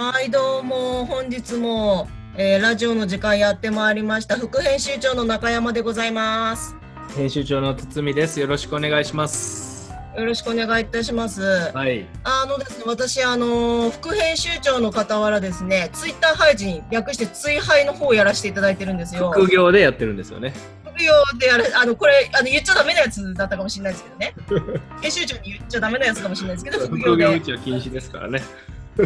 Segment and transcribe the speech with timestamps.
[0.00, 2.06] はい、どうも、本日も、
[2.36, 4.36] えーラジオの時間やってまいりました。
[4.36, 6.76] 副編集長の中山でございます。
[7.16, 8.38] 編集長の堤です。
[8.38, 9.92] よろしくお願いします。
[10.16, 11.42] よろしくお願いいたします。
[11.42, 12.06] はい。
[12.22, 19.32] あのですね、私、あのー副編集長の傍らですね、ツイッター配信、略してツイハイの方をやらせていただいてるんですよ。
[19.34, 20.54] 副業でやってるんですよね。
[20.84, 24.34] 副業でやる、あの、これ、あの、言っちゃダメなやつだったかもしれないですけどね。
[25.02, 27.24] 編集長に言っちゃダメなやつかもしれないですけど、副業で。
[27.24, 28.40] 副業うちは禁止ですからね。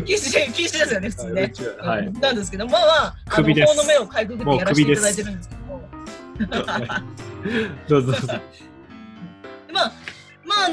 [0.00, 1.52] 禁止、禁止ですよね、普通ね。
[1.80, 2.12] ははい。
[2.12, 5.62] なんですけど、まあまあ、首です法の目をかいくぐってやらせていただいてるんですけど。
[7.88, 8.26] どうぞどうぞ。
[9.72, 9.92] まあ、
[10.44, 10.68] まああ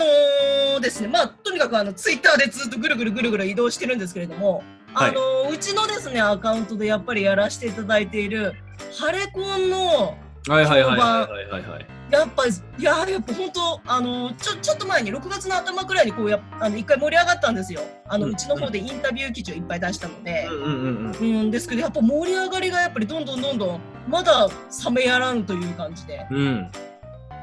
[0.76, 4.64] のですね、まあとにかくあのツイッターでずっとぐるぐるぐるぐる移動してるんですけれども、
[4.94, 8.56] はいあのうちのですねアカウントでやっぱりやらせていただいている
[9.00, 11.99] ハレコンのはいはいはいはいはいはい。
[12.12, 17.82] やっぱりいややっぱ本当あのちょちょっと前に6月の頭くらいにこうやあの一回盛り上がったんですよ。
[18.08, 20.48] あの、ううんちの方でインタビュー記事をいっぱい出したので。
[20.50, 21.40] うんうんうんうん。
[21.40, 24.50] うんですけどやっぱ盛り上がりがやっぱりどんどんどんどんまだ
[24.86, 26.72] 冷めやらんという感じでうん、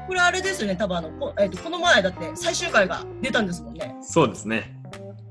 [0.07, 3.95] これあれですよね多分あのこ,、えっとこの前だって最終回が出たんですもんね。
[4.01, 4.73] そうですね。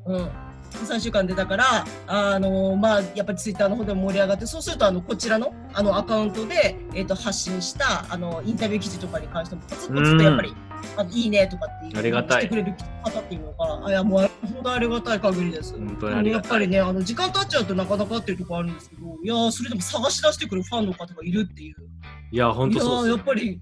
[0.06, 0.45] うん
[0.84, 10.54] 3週間出たから、あのまあ、やっぱりツイッターの方でも盛り上がってそうするとあのこちらのあのアカウントで、えっと発信したあのインタビュー記事とかに関してもポツポツとやっぱり、
[10.96, 15.72] あのいいねとかっていうありがたいしてくれる方っていうのがあいやもう本当ありがたい限りです。
[15.72, 16.30] 本当に。
[16.30, 21.74] やっぱりねあの時間経っちゃうとなかなかっていうところあるんですけどいやーそれでも探し出してくるファンの方がいるっていう
[22.32, 23.60] いや、本当そうやっぱり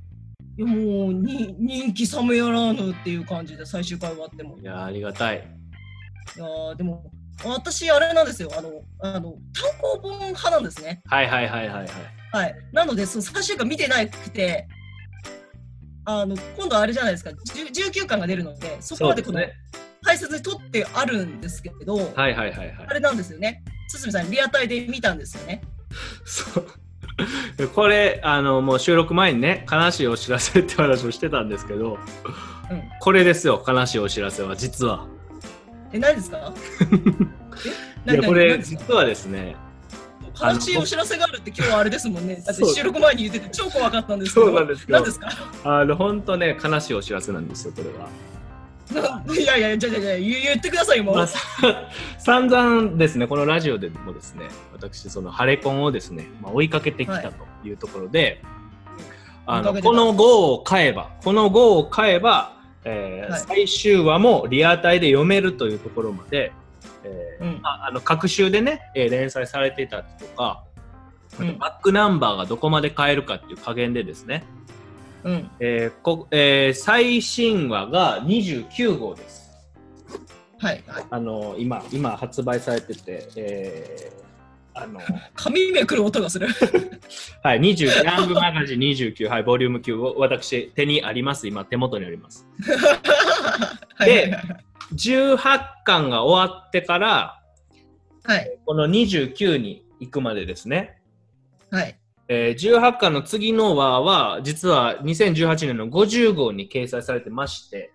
[0.56, 5.48] いやもうに人気冷めやらぬっていう感じで最終回終わってもいや、ありがたい。
[6.36, 7.10] いやーでも
[7.44, 11.88] 私あれなんですよあのあの単行本派なんですねはいはいはいはいはい。
[12.32, 14.66] はいなのでその最終回見てなくて
[16.04, 22.92] あの今度あれじゃないですか10 19巻が出るのでそこまでこのそうですね大切に取ってあるんですけど、はいはいはいはいあ。
[22.92, 25.62] れなんですよね堤さんリアタイで見たんですよね
[26.24, 26.66] そう。
[27.74, 31.94] これ、あの、もう収録前にね、悲しいお知らせって話をしてたんですけど、
[32.70, 35.06] うんこれですよ、悲しいお知らせは、実は。
[35.94, 36.52] え何ですか？
[38.06, 39.54] えいや、何これ、実はですね、
[40.42, 42.42] 悲しいお知らせがあるって今日はあれですもんね。
[42.44, 44.46] だって収録前に言ってて超怖かったんですけど。
[44.46, 45.28] そうなんですけど何ですか？
[45.64, 48.08] あの、本当ね、悲しいお知らせなんですよ、これは。
[48.92, 51.16] な いやいや、じゃあじゃあじゃあ言言ってくださいよ、もう。
[51.16, 51.38] まあ、さ
[52.18, 57.32] 散々ですね、このラジオでもですね、私、そのハレコンをですね、まあ、追いかけてきたと
[57.64, 58.42] いうところで、
[59.46, 62.53] あの追いかけてたこの号を買えば、この号を買えば、
[62.84, 66.52] えーはい最終話もリアタイで読めるというところまで、
[67.04, 70.64] えーうんまあ、あの各週でね、えー連載されていたりとか、
[71.40, 74.44] うんバックナンバーがどこまで買えるかっていう加減でですね、
[75.24, 75.50] うん。
[75.60, 79.50] えーこえー最新話が29号です。
[80.58, 80.84] はい。
[80.86, 84.23] はいあの今今発売されてて、えー
[84.74, 85.00] あの
[85.34, 86.48] 紙めくる音がする。
[87.42, 92.46] はい、20ヤングマガジン29、はい、ボリューム9を私手にあります、今手元にあります。
[93.94, 95.38] はいはいはい18
[95.84, 97.40] 巻が終わってから、
[98.24, 98.58] はい。
[98.64, 101.00] この29に行くまでですね、
[101.70, 101.98] はい。
[102.28, 107.92] えー18巻の次の話は、実は2018年の50号に掲載されてまして、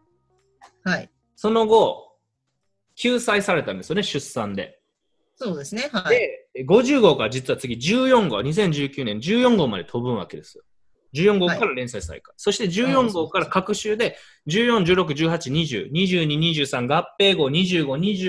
[0.83, 1.09] はい。
[1.35, 2.15] その後、
[2.95, 4.78] 救済されたんですよね、出産で。
[5.41, 5.89] そうですね。
[5.93, 6.19] はい。
[6.53, 10.63] で、50号から実は次14号、2019年14号まで飛ぶわけですよ。
[11.13, 12.33] 14号から連載再開。
[12.35, 14.17] そして14号から各週で
[14.47, 17.85] 14、16、18、20、22、23合併号、25、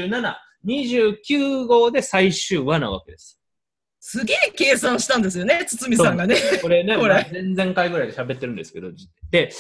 [0.08, 0.34] 27、
[0.64, 3.39] 29号で最終話なわけです。
[4.02, 6.36] すげえ計算したんですよね、堤さんがね。
[6.62, 8.90] これね、 これまあ前々回ぐらいで喋ってるんですけど、
[9.30, 9.50] で、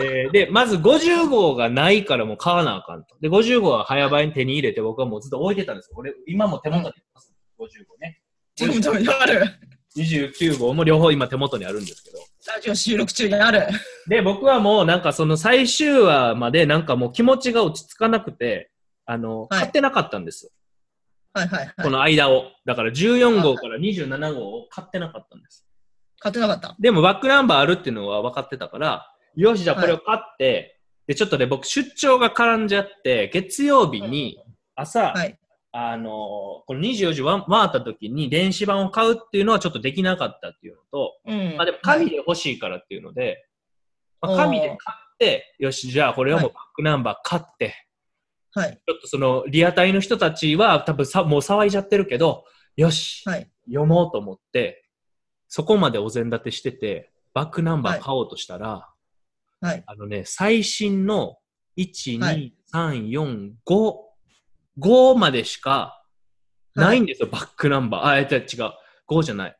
[0.00, 3.16] えーで、まず50号がないからもう買わなあかんと。
[3.20, 5.96] で、50号は早場に手に入れて僕はもうずっと置いてたんですよ。
[5.98, 7.34] 俺、今も手元にあります。
[7.58, 8.20] 50号ね。
[8.54, 9.44] ちょっとある。
[9.96, 12.18] 29号も両方今手元にあるんですけど。
[12.54, 13.66] ラジオ収録中にある。
[14.08, 18.70] で、僕はもうなんかその最終話までなんかもう気持ちが落ち着かなくて、
[19.06, 20.50] あの、はい買ってなかったんですよ。
[21.34, 21.74] はいはいはい。
[21.82, 22.50] この間を。
[22.64, 25.66] だから14号から27号を買ってなかったんです。
[26.20, 26.76] 買ってなかった。
[26.78, 34.38] でもバックナンバーあるっていうのは分かってたから、よし、じゃあこれを買って、で、ちょっとね、僕出張が絡んじゃって、月曜日に
[34.74, 35.38] 朝、はい。
[35.70, 41.56] あのーこの24時わ回った時に電子版を買うっていうのはちょっとできなかったっていうのと、うん。
[41.56, 43.46] まあでも紙で欲しいからっていうので、
[44.20, 47.74] まあ、紙で買って、よし、じゃあこれはもうバックナンバー買って、
[48.52, 48.80] はい。
[48.86, 52.44] ちょっとそのリアタイの人たちは多分さもう騒いじゃってるけど、
[52.76, 53.50] よし、はい。
[53.66, 54.84] 読もうと思って、
[55.48, 58.88] そこまでお膳立てしてて、バックナンバー買おうとしたら、
[59.60, 59.82] はい。
[59.86, 61.36] あのね、最新の
[61.76, 63.94] 1、は2、3、4、5、
[64.80, 66.04] 5までしか
[66.74, 68.06] ないんですよ、バックナンバー。
[68.06, 68.44] あ、えっと、違う。
[69.08, 69.56] 5じゃない。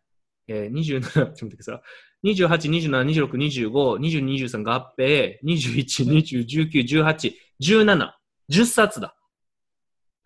[0.49, 1.81] えー、27、ちょっと待ってくださ
[2.25, 2.35] い。
[2.35, 2.47] 28、
[2.91, 8.18] 27、26、25、22、23合併、21、20、19、18、17。
[8.51, 9.15] 10冊だ。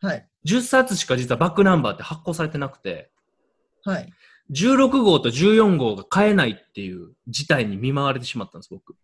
[0.00, 0.28] はい。
[0.46, 3.10] 10冊しか実はバックナンバーって発行されてなくて、
[3.84, 4.12] はい。
[4.52, 8.94] 16号と14号が買えないっていう事態に見舞われてしまったんです、僕。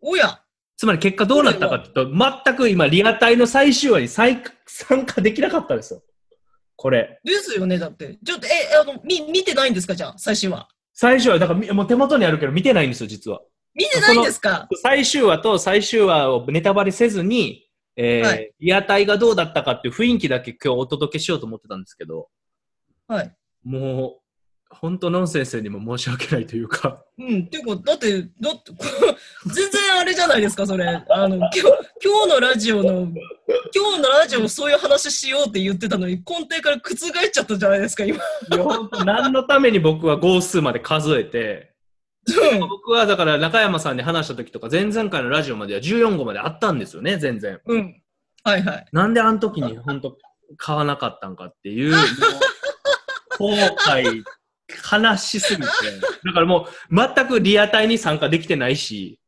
[0.00, 0.40] おや
[0.76, 2.06] つまり結果どうなったかっていうと、
[2.44, 6.02] 全く今、リアタイの最終話に再参加できなかったんですよ。
[6.76, 7.20] これ。
[7.24, 8.16] ですよね、だって。
[8.24, 8.50] ちょっと、え、
[8.80, 10.68] あの、み、見てないんですかじゃあ、最終話。
[10.94, 13.40] 最終話、だからみもう手元にあるけど見てないんですよ、実は。
[13.74, 17.67] 見てないんですか最終話と最終話をネタバレせずに、
[18.00, 22.28] えーはいリアタイがどうだったかっていう雰囲気だけ今日お届けしようと思ってたんですけど、
[23.08, 23.34] はい。
[23.64, 24.20] もう、
[24.70, 28.84] 本当ノン先生にも申し訳ないというか、うん、ていうか、だって、だって、こ
[29.46, 30.86] 全然あれじゃないですか、それ。
[30.86, 31.60] あの、今日、
[32.04, 33.08] 今日のラジオの、
[33.74, 38.16] 今日のラジオそういう話しようって言ってたのに、根底から覆っちゃったじゃないですか、今。
[38.16, 41.77] いや本当何のために僕は号数まで数えて、うん
[42.60, 47.60] 僕はだから中山さんに話した時とか前々回のラジオまでは14号まであったんですよね、全然。
[47.66, 48.02] うん。
[48.44, 48.86] はいはい。
[48.92, 50.16] なんであの時に本当
[50.56, 51.94] 買わなかったんかっていう、
[53.38, 53.52] 後
[53.86, 54.22] 悔、
[54.92, 55.68] 悲しすぎて。
[56.24, 59.18] だからもう全くリアタイに参加できてないし、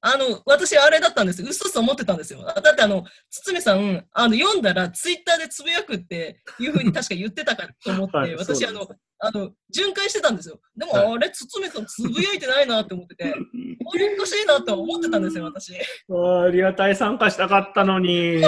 [0.00, 1.48] あの、私、あれだったんですよ。
[1.48, 2.44] うっそっそ思ってたんですよ。
[2.44, 8.88] だって、あの、堤さん、あの、読んだら、ツイッターでつぶやくっていうふうに確か言ってたかと思って、 はい私、あの
[9.20, 10.60] あの、巡回してたんですよ。
[10.76, 13.34] でも、はいあれ、堤さんつぶやいてないなって思ってて、
[13.84, 15.74] おかしいなって思ってたんですよ、私。
[15.74, 18.40] あーリアタイ参加したかったのに。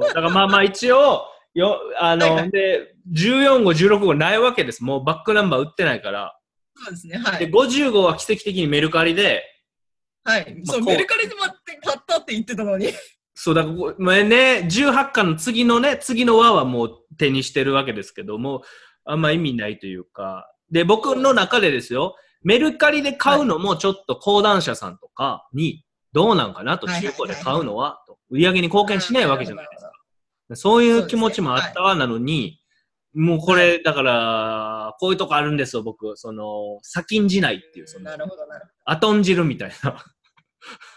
[0.00, 4.84] だからまあまあ一応、よあの、はいはいで、14号、16号ないわけです。
[4.84, 6.38] もうバックナンバー売ってないから。
[6.76, 7.48] そうですね、はで、い。
[7.48, 9.42] 50号は奇跡的にメルカリで、
[10.22, 10.62] はい。
[10.64, 12.92] そう、こうメルカリで待って、買ったって言ってたのに。
[13.40, 13.70] そうだか
[14.00, 18.62] らね、18巻の次のね、次の輪はもう手にしてるわけですけども、
[19.04, 20.52] あんま意味ないというか。
[20.72, 28.18] で、僕の中でですよ、メルカリで買うのもちょっと講談社さんとかに、どうなんかなと、はい中古で買うのは、と。
[28.28, 29.92] 売り上げに貢献しないわけじゃないですか。
[30.56, 32.60] そういう気持ちもあったわなのに、
[33.14, 36.16] もうこれ、だから、こういうとこあるんですよ、僕。
[36.16, 40.04] その、先んじないっていう、そのな、るほど、なる後んじるみたいな。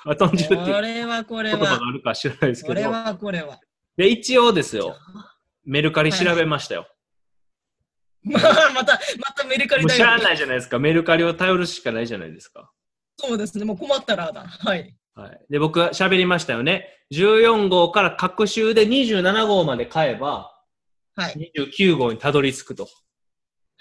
[0.06, 0.62] 後んじるほど。
[0.62, 2.74] っていうこれは、これ言葉がは、あるか知らないですけど。
[2.74, 3.60] これは、これは。
[3.98, 4.98] で、一応ですよ、
[5.66, 6.88] メルカリ調べましたよ。
[8.24, 10.18] まあ、また、またメルカリだよもうしゃあ。
[10.18, 10.80] ないじゃないですか。
[10.80, 12.72] メルカリを頼るしかないじゃないですか。
[13.18, 14.46] そうですね、もう困ったらだ。
[14.46, 14.96] はい。
[15.14, 15.46] はい。
[15.50, 16.88] で、僕は喋りましたよね。
[17.14, 20.52] 14号から各週で27号まで買えば、
[21.16, 21.52] はい。
[21.58, 22.88] 29号にたどり着くと。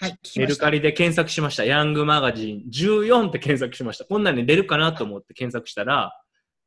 [0.00, 0.18] はい。
[0.36, 0.56] メル。
[0.56, 1.64] カリで検索しました。
[1.64, 4.06] ヤングマガジン14って検索しました。
[4.06, 6.12] こんなんに出るかなと思って検索したら、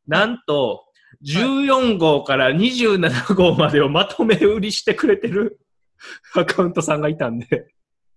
[0.07, 0.85] なんと、
[1.25, 5.59] 14号から27号までをまとめ売りしてくれてる
[6.35, 7.67] アカウントさんがいたんで。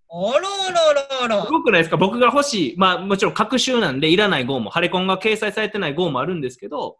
[0.08, 1.50] あらあらあらあらす。
[1.50, 1.96] ごくないですか？
[1.96, 2.76] 僕が欲しい。
[2.76, 6.96] まあもちろん各週なんでいらない号も、ハレコンが掲載されてない号もあるんですけど、はい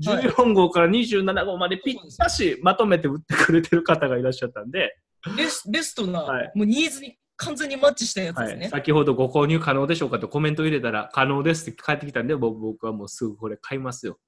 [0.00, 4.96] 14号から27号までぴったしまとめて売ってくれてる方がいらっしゃったんで、
[5.36, 8.60] ベスベストな、はいもうニーズに完全にマッチしたやつですね。
[8.60, 14.18] はい、先ほどご購入可能でしょうかとコメントを入れたら可能ですって返ってきたんで、僕僕はもうすぐこれ買いますよ。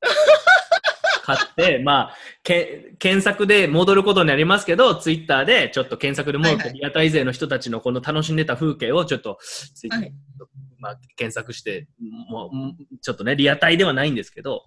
[1.24, 9.38] 買って、まあけ、検索で戻ることになりますけど、ツイッターでちょっと検索で戻って、はいはいリアタイ勢の人たちのこの楽しんでた風景をちょっと
[9.90, 10.12] はい
[10.78, 11.88] まあ、検索して、
[12.30, 14.64] もううんちょっとね、リアタイではないんですけど、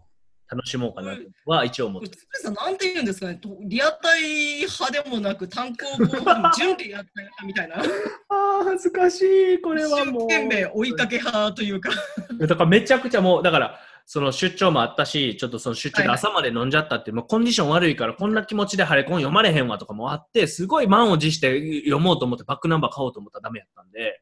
[0.51, 7.77] 楽しもうかなとは一応思ってつさん、なんて言うんですかね、とリアタイ派でもなく、単行本準リアタイ派みたいな、
[8.29, 11.89] ああ、恥ずかしい、こ一生懸命追いかけ派というか、
[12.38, 24.22] だからめちゃくちゃもう、だから、その出張もあったし、ちょっとその出張で朝まで飲んじゃったって、もうコンディション悪いから、こんな気持ちでハレコン読まれへんわとかもあって、すごい満を持して読もうと思って、バックナンバー買おうと思ったらダメやったんで、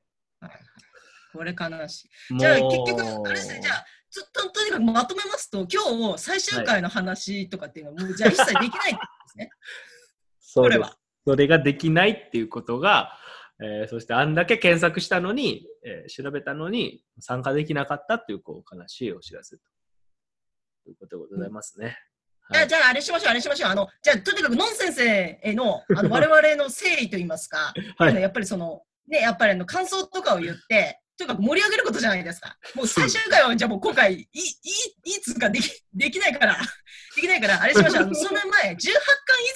[1.34, 2.34] これ悲しい。
[2.34, 3.86] もうじゃあ、結局、あれですね、じゃあ、
[4.34, 9.50] ととにかくまとめますと、今日最終回の話とかっていうのは、もうじゃあ一切できないってことですね。
[10.40, 10.96] それは。
[11.26, 13.14] それができないっていうことが、
[13.62, 19.64] えーそしてあんだけ検索したのに、えー調べたのに参加できなかったっていうこう悲しいお知らせと
[20.88, 21.98] いうことでございますね。
[22.52, 23.70] じゃあ、じゃあ、あれしましょう、あれしましょう。
[23.70, 32.56] あの、じゃあ、とにかく、ノン先生への、あの、我々の誠意といいますか、 はいやっぱりその、ね、やっぱりあの、感想とかを言って、とにかく盛り上げることじゃないですか。
[32.76, 36.56] もう最終回は、じゃあもう今回、いい、いい、つうかでき、できないから、
[37.16, 38.16] できないから、あれしましょう。
[38.16, 38.88] その前、18巻以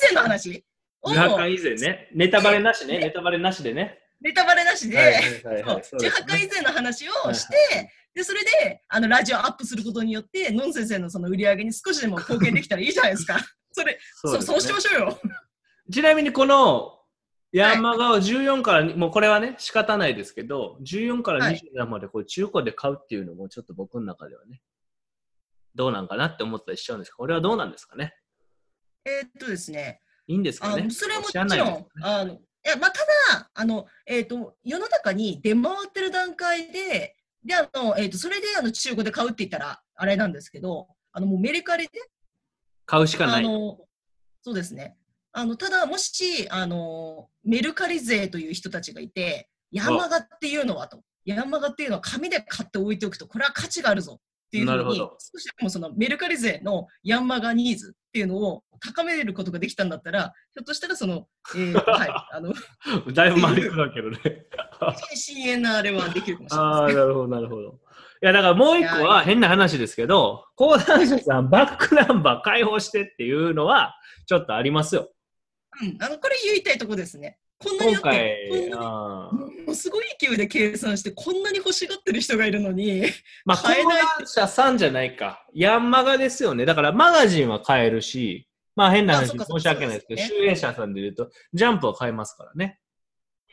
[0.01, 0.65] 前の話
[1.01, 3.97] を、18巻以前ね、ネタバレなしね、ねネタバレなしでね。
[4.19, 13.39] ネタバレなしで、はいはいはいはいそうそうですね18巻以前の話をして、はいで、それで、あの、ラジオアップすることによって、ノン先生のその売り上げに少しでも貢献できたらいいじゃないですか。
[13.71, 15.19] それ、そう、そうしましょうよ。
[15.91, 17.02] ちなみにこの
[17.53, 24.61] ヤンマガを14から、もうこれはね、仕方ないですけど、14から27までこれ中古で買うっていうのもちょっと僕の中ではね、
[25.75, 27.17] どうなんかなって思ったりしちゃうんですか？
[27.17, 28.15] これはどうなんですかね？
[29.05, 30.89] えーっとですね、いいんですかね？
[30.89, 31.87] それはもちろん、ね。
[32.01, 32.99] あの、いや、まあ、た
[33.37, 41.91] だ、あの、えっ、と、世の中に出回ってる段階で、で、あの、えっ、と、それで、あの、中古で買うって言ったら、あれなんですけど、あの、もうメルカリで、
[42.85, 43.43] 買うしかない。
[43.43, 44.97] そうですね。
[45.33, 54.21] あの、ただ、もし、あの、メルカリ勢という人たちがいて、ヤンマガっていうのはと、ヤンマガっていうのは紙で買って置いておくと、これは価値があるぞっ
[54.51, 61.25] ていうふうに少しでもそのメルカリ勢のヤンマガニーズっていうのを高めることができたんだったら、ひょっとしたらその、
[61.55, 62.53] えー はい、あの、
[63.11, 64.19] だいぶ回りくだけどね。
[65.15, 67.01] 深淵なあれはできるかもしれああ、ないですね。
[67.01, 67.79] なるほど、なるほど。
[68.21, 73.95] いや、だからもう一個は変な話ですけど、講談社さんバックナンバー開放してっていうのは、
[74.27, 75.09] ちょっとありますよ。
[75.81, 77.37] うん、あの、これ言いたいとこですね。
[77.57, 83.03] こんなに今だって、すごい勢いで計算して、こんなに欲しがってる人がいるのに、
[83.45, 85.47] まあ、講買えない談社さんじゃないか。
[85.53, 86.65] ヤンマガですよね。
[86.65, 92.79] だからマガジンは買えるし、まあ変な話申し訳ないですけど、集英社さんで言うと、ジャンプは買えますからね。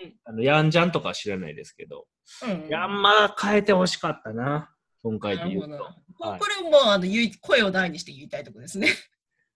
[0.02, 2.06] うんあのヤンジャンとかは知らないですけど、
[2.42, 2.68] うん。
[2.70, 4.70] ヤンマガ変えてほしかったな。
[5.02, 5.70] 今回なで言うと。
[5.70, 8.88] はいこれもあの言い声を大にして言いたいところですね。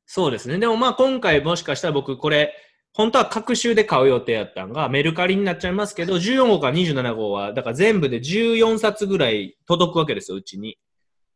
[0.07, 0.59] そうですね。
[0.59, 2.55] でもまあ今回もしかしたら僕これ、
[2.93, 10.79] 本当は各週で買う予定やったんが、メルカリになっちゃいますけど、14号から27号は、だから全部で14冊ぐらい届くわけですよ、うちに。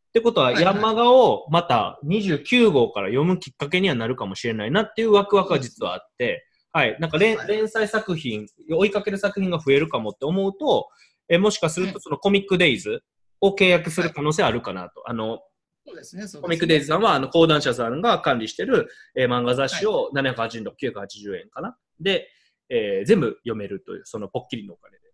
[0.08, 6.96] ってことは、はいはいヤンマガをまた29号から読むきっかけにはなるかもしれないなっていうワクワクは実はあって、はい。
[7.00, 10.88] なんか連はい連載作品、追いかける作品が増えるかもって思うと、
[11.28, 13.02] えもしかするとそのコミックデイズ
[13.40, 15.02] を契約する可能性あるかなと。
[15.06, 15.40] あの、
[15.88, 16.42] そうですね。
[16.42, 21.76] コミックデイズさんは、あの、講談社さんが管理してる、えー漫画雑誌を780円と980円かな。
[22.00, 22.28] で、
[22.68, 25.04] えー全部読めるという、そのポッキリのお金で。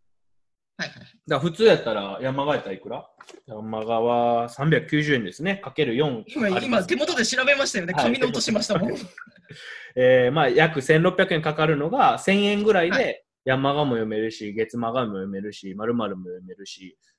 [0.76, 0.98] はいはい。
[1.28, 3.06] だ普通やったら、ヤンマガやったらいくら？
[3.46, 5.56] ヤンマガは390円ですね。
[5.56, 6.24] かける4。
[6.26, 7.92] 今、今手元で調べましたよね。
[7.94, 8.94] はい紙の音しましたもん。
[9.96, 17.13] えーまあ、約1600円かかるのが1000円ぐらいはで、ヤンマガも読めるし、月マガも読めるし、まるも読めるし、えー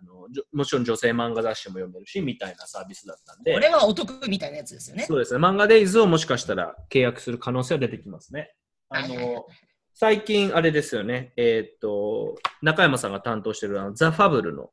[0.00, 3.52] あのもちろん女性漫画雑誌も読めるし、みたいなサービスだったんで。
[3.52, 5.04] これはお得みたいなやつですよね。
[5.04, 5.40] そうですね。
[5.40, 8.54] 漫画デイズをもしかしたら契約する可能性は出てきますね。
[8.90, 9.46] あの、
[9.94, 11.32] 最近あれですよね。
[11.36, 14.70] えーっと、中山さんが担当してるあのザ・ファブルの、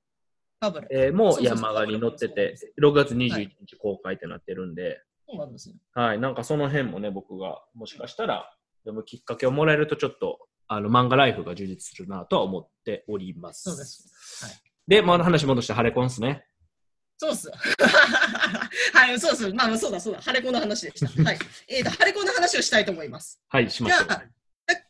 [0.60, 0.88] バブル。
[0.92, 5.76] えーもそううそうそうヤンマガに載ってて、6月21日公開ってなってるんで、そうなんですよ。
[5.94, 13.64] はい、なんかその辺もね、僕がもしかしたら読むきっかけをもらえると、ちょっとあの漫画ライフが充実するなとは思っております。
[13.64, 14.46] そうです。
[14.46, 14.56] はい。
[14.88, 16.46] で、まあ、話戻してハレコンっすね。
[17.18, 17.50] そうっす。
[18.94, 19.54] はい、そうっす。
[19.54, 20.22] まあ、そうだ、そうだ。
[20.22, 21.08] ハレコの話でした。
[21.24, 21.40] はい。
[21.70, 23.42] えーと、ハレコの話をしたいと思います。
[23.48, 24.08] はい、しましょう。
[24.08, 24.24] じゃあ、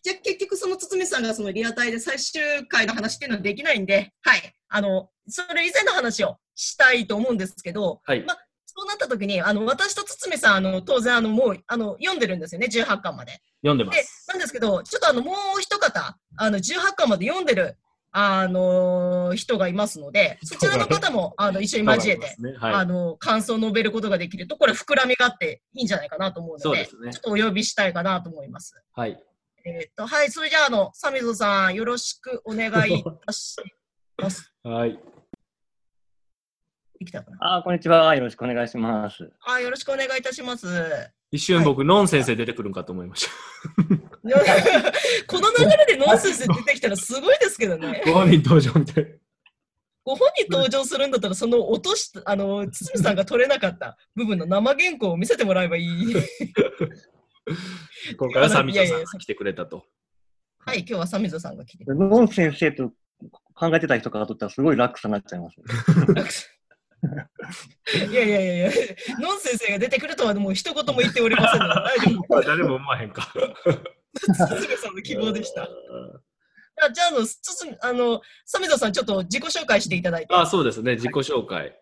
[0.04, 4.56] じゃあ結局その堤さんがそのリアタイで最終回の話っていうのはできないんで、はい。
[4.70, 8.24] あの、それ以前の話をしたいと思うんですけど、はい。
[8.24, 8.36] ま
[8.78, 13.32] そうなった時に、あの、私と堤さん、あの、当然、あの、もう、あの、読んでるんですよね、18巻まで。
[13.32, 17.78] で読んでます。、なんですけど、ちょっとあの、もう一方、あの、18巻まで読んでる、
[18.18, 22.74] あの人がいますので、そちらの方も、あの、一緒に交えて、ね、はい。
[22.76, 28.82] あの、感想を述べることができると、これ膨らみがあっていいんじゃないかなと思うので、そうですねちょっとお呼びしたいかなと思います。
[28.94, 29.22] はい。
[29.66, 33.58] えーっと、はい、それじゃあ、あの、サミゾさん、よろしくお願いいたし
[34.18, 34.54] ます。
[34.64, 34.98] はい。
[36.98, 37.58] できたかな？
[37.58, 38.16] あー、こんにちは。
[38.16, 39.30] よろしくお願いします。
[39.46, 40.68] あ、よろしくお願いいたします。
[41.32, 44.15] 一瞬僕、ノン先生出てくるんかと思いました。
[45.28, 48.02] この流れでノンセンス出てきたらすごいですけどね。
[48.06, 49.20] ご本人登場みたい。
[50.04, 55.86] ご本人登場するんだったら、その落とし、あの、堤さんが取れなかった部分の生原稿を見せてもらえばいい。
[58.18, 59.86] 今回はサミいやいやトさんが来てくれたと。
[60.60, 61.86] はい、今日はサミゾさんが来て。
[61.88, 62.92] ノン先生と
[63.54, 65.58] 考えてた人からとったらすごい落差になっちゃいます。
[68.10, 68.72] いやいやいやいや、
[69.20, 72.42] ノン先生が出てくるとはもう一言も言っておりませんので、大丈夫。
[72.42, 73.32] 誰も思わへんか。
[74.16, 75.64] 堤さんの希望でした。
[75.64, 80.34] あじゃあ、あの、つつあの、サミゾさん、ちょっと自己紹介していただいて。
[80.34, 80.96] あ、そうですね。
[80.96, 81.80] 自己紹介。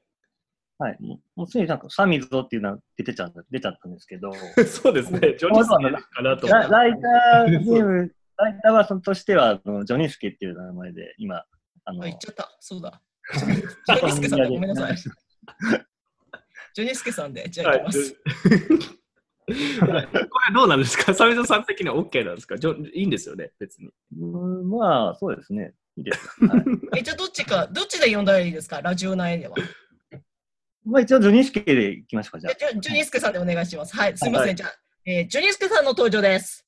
[0.78, 0.98] はい。
[1.00, 4.32] もうもうすでになんかサミゾっていうのは出てちゃった出ちゃったんですけど、
[4.66, 5.36] そうですね。
[5.38, 11.44] ジョニーさんかなとラライターネーム、ライターはそのとしてはあのジョニスケっていう名前で今、
[11.86, 12.56] あの、あ、言っちゃった。
[12.60, 13.02] そうだ。
[13.34, 14.98] ジョニスケさんでごめんなさい。
[16.76, 19.03] ジョニスケさんで、じゃあはい行きます。
[19.80, 21.14] これどうなんですか？
[21.14, 22.58] サミゾさん的には OK なんですか？
[22.58, 23.90] ジョいいんですよね、別に。
[24.20, 24.26] う
[24.66, 25.74] んまあ、そうですね。
[25.98, 26.28] いいです。
[26.46, 26.64] はい、
[27.00, 28.82] え、じゃあどっちか、どっちで読んだらいいですか？
[28.82, 29.56] ラジオ内では。
[30.86, 33.96] まあ一応ジョニスケでいきましょうか、じゃあジョジョニスケさんでお願いします。
[33.96, 34.48] はい、すいません。
[34.48, 36.66] はいじゃあ、えージョニスケさんの登場です。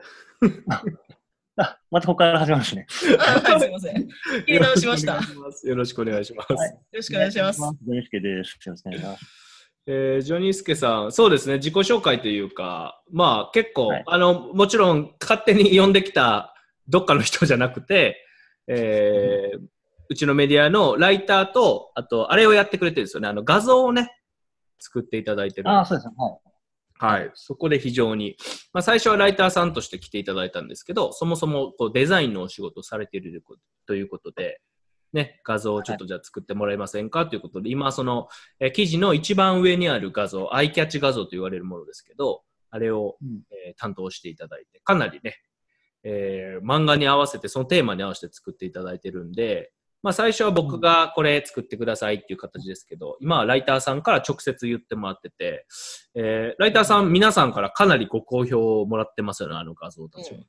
[1.57, 2.85] あ、またここから始まるんですね。
[3.17, 4.07] あはい、すいません。
[4.45, 5.13] 切り直しました。
[5.15, 5.21] よ
[5.69, 6.53] よろしくお願いします。
[6.53, 7.59] はいろしくお願いします。
[7.61, 8.67] ジョニスケです。
[8.67, 9.44] よろしくお願いします。
[9.87, 16.55] えージョニースケさん、そうですね、自己紹介というか、まあ結構、はいあの、もちろん勝手に呼んできた
[16.87, 18.25] どっかの人じゃなくて、
[18.67, 19.59] えー
[20.07, 24.11] うちのメディアのライターと、あと、あれをやってくれてるんですよね、あの画像をね、
[24.79, 25.69] 作っていただいてる。
[25.69, 26.13] ああ、そうですね。
[26.99, 27.21] はい。
[27.21, 27.31] はい。
[27.33, 28.37] そこで非常に、
[28.71, 33.43] まあ最初はライターさんとして来ていただいたんですけど、そもそもこうデザインのお仕事をされている
[33.87, 34.61] ということで、
[35.15, 38.27] ね、画像をちょっとじゃあ作ってもらえませんかということで、今その、
[38.59, 43.41] えー記事の一番上にある画像、アイキャッチ画像と言われるものですけど、あれを、うん。
[43.51, 45.37] えー担当していただいて、かなりね、
[46.03, 49.71] えー漫画に合わせて、そのテーマに合わせて作っていただいてるんで、
[50.03, 55.65] まあ最初は僕がこれ作ってくださいっていう形ですけど、今はライターさんから直接言ってもらってて、
[56.13, 60.41] えーライターさん皆さんからかなりご好評をもらってますよね、あの画像たちは。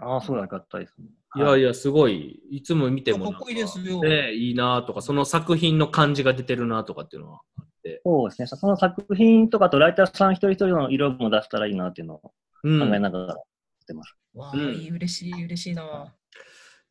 [0.00, 1.06] ああ、そうだ、よかったですね。
[1.36, 8.46] いやいや、すごい、いつも見てもなんかっこいいですよね、いいなとか、その作品の感じが出てるなとかっていうのはあって、そうですね。
[8.46, 12.32] その作品とかとライターさん一人一人の色も出せたらいいなっていうのを考
[12.64, 13.38] うんえながらやっ
[13.86, 14.16] てます。
[14.34, 14.60] わあ、うん
[14.94, 16.14] 嬉しい、嬉しいな。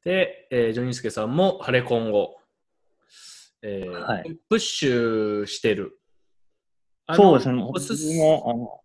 [0.04, 2.38] で、えージョニースケさんも、晴れ今後、
[3.62, 6.00] えーはいプッシュしてる。
[7.16, 7.64] そうですね。
[7.64, 8.18] おすす僕
[8.58, 8.84] も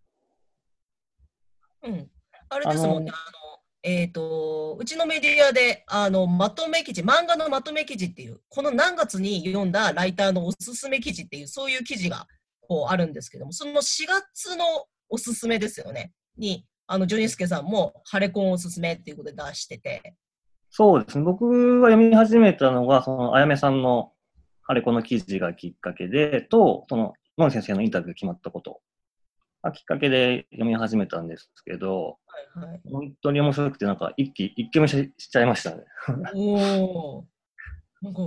[1.82, 2.10] うん。
[2.48, 3.39] あれですもんね、あの、
[3.82, 12.26] えっ、と、うちのメディアで、あの、まとめ記事、漫画のまとめ記事っていう、この何月に読んだライターのおすすめ記事っていう、そういう記事が、
[12.60, 14.64] こう、あるんですけども、その4月の
[15.08, 20.14] おすすめですよね、に、あの、ジョニスケさんも、ハレコンおすすめっていうことで出してて、
[20.70, 21.24] そうですね。
[21.24, 24.12] 僕が読み始めたのが、その、あやめさんの、
[24.66, 28.80] あれこの記事がきっかけで、と、その、野口先生のインタビューが決まったこと
[29.62, 32.18] がきっかけで読み始めたんですけど、
[32.54, 32.80] はいはい。
[32.90, 35.82] 本当に面白くて、なんか一気、一気見ししちゃいましたね。
[36.34, 37.26] おお。
[38.02, 38.22] なんか、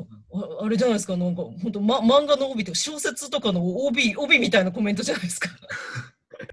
[0.61, 5.49] ああれじゃないですか、なんか、本当、ま、漫画の帯とか小説とかの帯、帯みたいなコメントじゃないですか？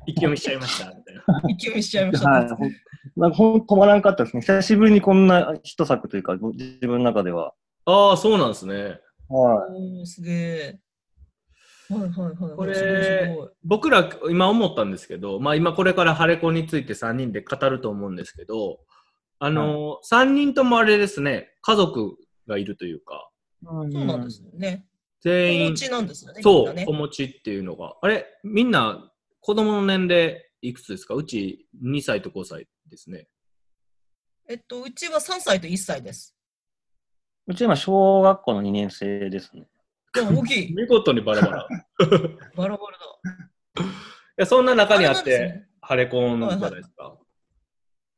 [0.06, 1.22] 一気読みしちゃいました、みたいな。
[1.50, 2.30] 一気読みしちゃいました。
[2.30, 2.48] はい。
[3.16, 4.40] なんかほん止まらんかったですね。
[4.40, 7.54] 久しぶりにこんな一作というか、自分の中では。
[7.84, 9.00] ああ、そうなんですね。
[9.28, 10.78] はおー、すげえ。
[11.90, 12.56] はいはいはい。
[12.56, 18.80] これ僕ら今思ったんですけど、まあ今これからハレコンについて3人で語ると思うんですけど、
[19.40, 23.28] あの、3人ともあれですね、家族がいるというか、
[23.62, 23.66] い。
[23.66, 24.86] そうなんですよね。
[25.20, 26.42] 全員お持、ちなんですよね。
[26.42, 27.96] そう、なね子持ちっていうのが。
[28.00, 31.14] あれ、みんな子供の年齢いくつですか？
[31.14, 33.26] うち2歳と5歳ですね。
[34.48, 36.36] えっと、うちは3歳と1歳です。
[37.46, 39.66] うち今、小学校の2年生ですね。
[40.12, 40.72] でも大きい。
[40.74, 41.62] 見事にバラバラ。
[41.62, 41.66] い
[42.56, 42.98] バラバラ
[44.40, 47.18] や、そんな中にあってね、ハレコンじゃないですか。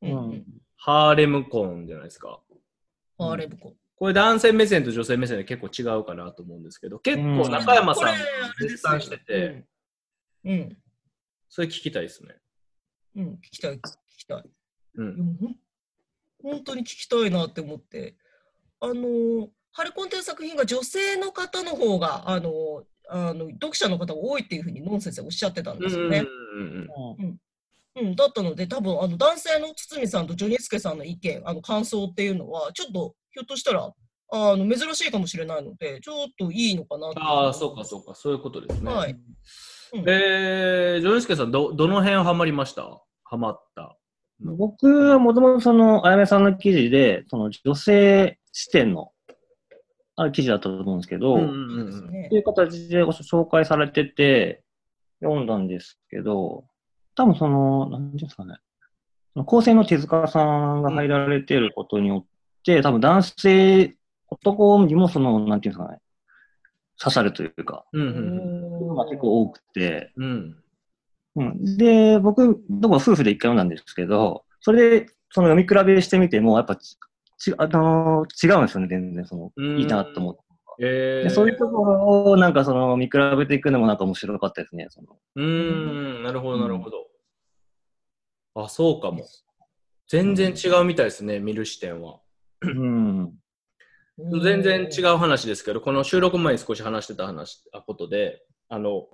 [0.01, 0.07] だ。
[0.07, 0.45] うんうん。
[0.77, 2.41] ハーレムコンじゃないですか。
[3.17, 3.75] ハーレブコ。
[3.95, 8.15] これ男性目線と女性目線で結構違うかなと思うんですけど、結構中山さん
[8.59, 9.65] 絶賛してて、
[10.45, 10.51] うん。
[10.51, 10.77] うん。
[11.49, 12.35] それ聞きたいですね。
[13.15, 13.33] うん。
[13.35, 13.81] 聞きたい、聞
[14.17, 14.43] きたい。
[14.95, 15.57] うん
[16.41, 18.17] 本当に聞きたいなって思って、
[18.81, 26.23] あのーハレコンという作品が女性の方の方が、あのーあの読者の方が多いっていうふうにノン先生おっしゃってたんですよね。
[26.55, 27.39] うんうん
[27.95, 33.91] うん、だったので、多分あの男性の堤さんとジョニスケさんの意見、あの感想っていうのは、ちょっとひょっとしたら
[34.31, 38.91] あの珍しいかもしれないので、ちょっといいのかなとああ、そうかそうか、そういうことですね。
[38.91, 39.11] はい。
[39.11, 43.01] うんえー、ジョニスケさん、ど、どの辺ハマりました？
[43.25, 43.95] ハマった。
[44.39, 49.11] 僕はもともとその、あやめさんの記事で、その女性視点の、
[50.15, 51.85] ある記事だったと思うんですけど、うんうっんうんうん。
[51.87, 54.63] ですねていう形でご紹介されてて、
[55.21, 56.65] 読んだんですけど、
[57.15, 58.55] 多分その、なんていうんですかね、
[59.45, 63.95] 構成の手塚さんが入られてることによって、多分男性、
[64.29, 65.99] 男にもその、なんていうんですかね、
[66.99, 68.53] 刺さるというか、うんうん
[69.09, 70.55] 結構多くて、うん。
[71.35, 76.77] うん、で、僕、どこ夫婦で一回読んだんですけど、それで、その読み比べしてみても、やっぱ
[77.43, 80.41] ち、ちあのー違うんですよね、全然、その、うんいいなと思って。
[80.79, 85.19] えー、でそういうところを、なんかその、見比べていくのもなんか面白かったですね、その。
[85.35, 87.07] うーん、なるほど、なるほど。
[88.55, 89.25] あ、そうかも。
[90.07, 92.19] 全然違うみたいですね、見る視点は。
[92.61, 93.33] うん。
[94.41, 99.07] 全然違う話ですけど、この収録前に少し話してた話、あことで、あの、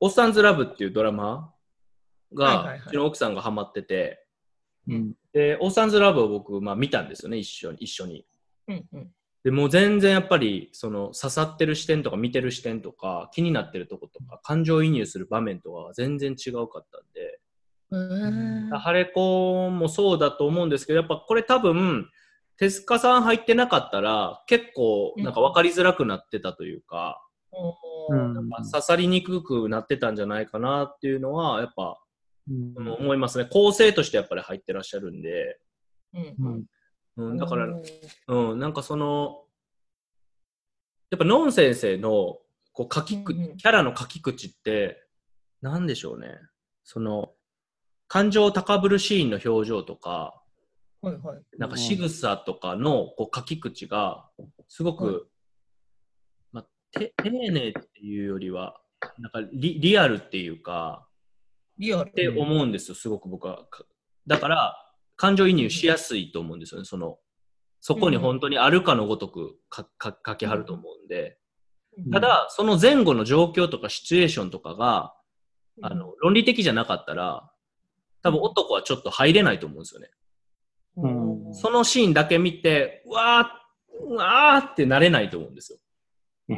[0.00, 1.52] おっさんずラブっていうドラマ
[2.34, 4.24] がはいはいはい、うちの奥さんがハマってて、
[4.88, 5.14] うん。
[5.32, 7.78] で、おっさんずラブを僕、まあ見たんですよね、一緒に。
[7.80, 8.26] 一緒に。
[8.68, 9.10] うんうん。
[9.44, 17.40] でもう全然やっぱり、その刺さってる視点とか見てる視点とか、気になってるとことか、感情移入する場面とかは全然違うかったんで、
[17.92, 22.08] へーハレコンもそうだと思うんですけど、やっぱこれ多分、
[22.56, 27.20] 手塚さん入ってなかったら、結構なんか分かりづらくなってたというか、
[28.10, 28.48] うん。
[28.48, 31.96] まあ刺さりにくくなってたんじゃないかなっていうのは、やっぱ、うんうん
[32.48, 33.46] 思いますね。
[33.50, 35.58] 構成としてやっぱり入ってらっしゃるんで、
[37.16, 37.36] うん。
[37.36, 38.50] だから、うん。
[38.50, 39.44] うん、なんかその、
[41.10, 42.38] やっぱノン先生の
[42.72, 43.56] こう書きく、うんうん。
[43.56, 45.06] キャラの書き口って、
[45.60, 46.28] なんでしょうね。
[46.84, 47.32] その、
[48.08, 50.42] 感情高ぶるシーンの表情とか、
[51.00, 51.42] はいはい。
[51.58, 54.28] なんか仕草とかのこう書き口が、
[54.68, 55.14] すごく、はい。
[56.52, 58.80] まあ、て丁寧っていうよりは、
[59.18, 61.08] なんかリリアルっていうか、
[61.82, 62.12] リアルっ。
[62.12, 63.66] て思うんですよ、すごく僕は。
[63.70, 63.84] か
[64.26, 64.76] だから、
[65.16, 67.18] 感情移入しやすいと思うんですよね、その、
[67.80, 71.38] そこに本当にあるかのごとくかか書きはると思うんで。
[72.12, 75.14] ただ、その前後の状況とかシチュエーションとかが、
[75.82, 77.50] あの、論理的じゃなかったら、
[78.22, 80.10] 多分男はちょっと入れないと思うんですよね。
[80.96, 85.78] うんそのシーンだけ見て、うわー、うわーってなれないと思うんですよ。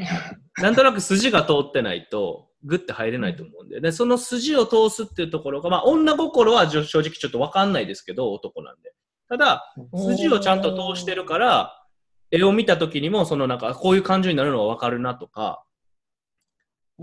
[0.58, 8.92] なんとなく筋が通ってないと、グッて入れないと思うんで、で、その筋を通すっていうところが、まあ、女心は正直ちょっとわかんないですけど、男なんで。
[9.28, 11.84] ただ、筋をちゃんと通してるから、
[12.30, 15.64] 絵を見た時にも、そのなんか、こういう感情になるのがわかるなとか、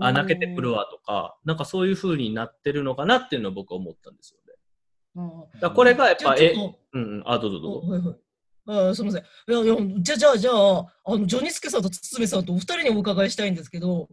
[0.00, 5.42] あ、泣けてくるわとか、なんかそういう風になってるのかなっていうのを僕は思ったんですよね。
[5.54, 5.60] うん。
[5.60, 6.54] だこれがやっぱ、え
[6.92, 7.92] うんうん、あ、どうぞどうぞ。
[7.92, 8.16] はいはい。
[8.64, 9.22] あーすみません。
[9.22, 14.08] いやいや、じゃあ、じゃあ、じゃあ、あの、ジョニスケさんと堤さんとお二人にお伺いしたいんですけど、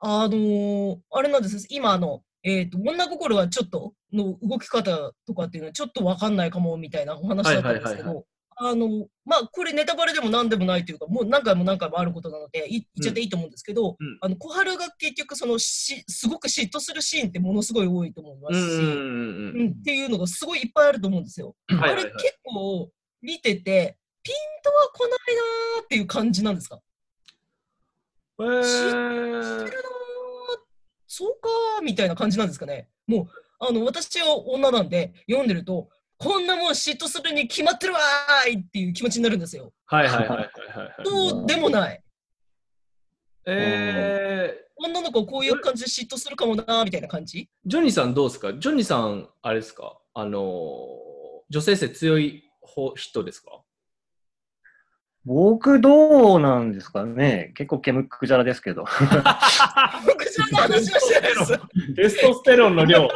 [0.00, 1.66] あのーあれなんです。
[1.70, 8.24] 今、あの、えっ、と、女心がちょっとの動き方とかっていうのはちょっとわかんないかもみたいなお話だったんですけど、
[8.56, 21.54] あの、まあ、これネタバレでも何でもないというか、もう何回も何回もあることなので、い言っちゃっていいと思うんですけど、うんあの、小春が結局、そのし、すごく嫉妬するシーンってものすごい多いと思いますし、うんっていうのがすごいいっぱいあると思うんですよ。
[21.68, 22.04] あれ。
[22.04, 22.90] 結構
[23.22, 26.80] 見てて、ピンとは来ないなーっていう感じなんですか？
[28.40, 29.39] えー
[31.82, 32.88] みたいな感じなんですかね。
[33.06, 33.26] もう、
[33.58, 35.88] あの、私は女なんで読んでると、
[36.18, 39.72] こんなもん嫉妬するに決まってるわーいっていう気持ちになるんですよ。
[39.86, 40.94] はいはいはいはいはいはい。
[41.04, 42.02] そうでもない。
[43.46, 47.48] えー、女の子こういう感じで嫉妬するかもなーみたいな感じ？
[47.64, 48.52] ジョニーさんどうですか？
[48.52, 49.98] ジョニーさん、あれですか？
[50.12, 50.42] あのー、
[51.48, 53.62] 女性性強い方人ですか？
[55.24, 58.84] 僕どうなんですかね結構ケムクジャラですけど。
[58.84, 61.60] 僕じゃの話はしてないです。
[61.94, 63.08] テストステロンの量。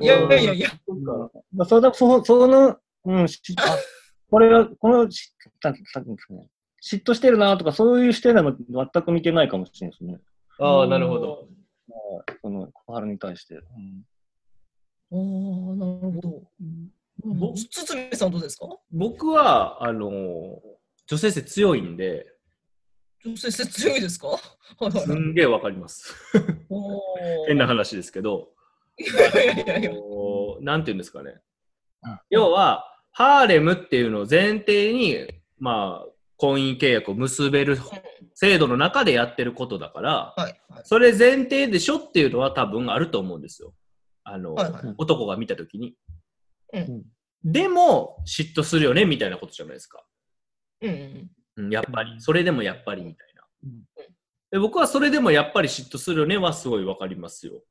[0.00, 0.68] い やいやいやいや。
[1.54, 3.76] まあ、その、そその、うん、しあ
[4.30, 6.48] これは、この、しなんてさっきですね、
[6.82, 10.18] 嫉妬してるなとか、そういう視点でも全く見てないかもしれないですね。
[10.58, 11.48] ああ、なるほど。
[12.42, 13.54] その、小春に対して。
[13.54, 14.04] うん
[15.12, 16.42] おー、なるほど。
[17.24, 18.66] ぼつ堤さんどうですか？
[18.92, 20.60] 僕は、あのー、
[21.06, 22.26] 女性性強いんで、
[23.24, 24.38] 女性性強いですか？
[25.00, 26.14] すんげえわかります。
[27.48, 28.48] 変な話ですけど、
[30.60, 31.40] なんていうんですかね
[32.04, 32.18] うん。
[32.30, 35.26] 要は、ハーレムっていうのを前提に、
[35.58, 37.76] まあ、婚姻契約を結べる
[38.34, 40.82] 制度の中でやってることだから、はいはい。
[40.84, 43.74] それ前提でしょっていうのは多分あると思うんですよ。
[44.24, 45.94] あの、はいはい男が見たときに。
[46.72, 47.02] うん
[47.44, 50.04] でも、嫉妬するよねみたいなことじゃないですか。
[50.82, 51.30] うんうん。
[51.56, 52.20] うん、やっぱり。
[52.20, 53.82] それでもやっぱりみたいなうん。
[54.50, 57.62] で僕はそれでもやっぱり嫉妬するよねはすごいわかりますよ。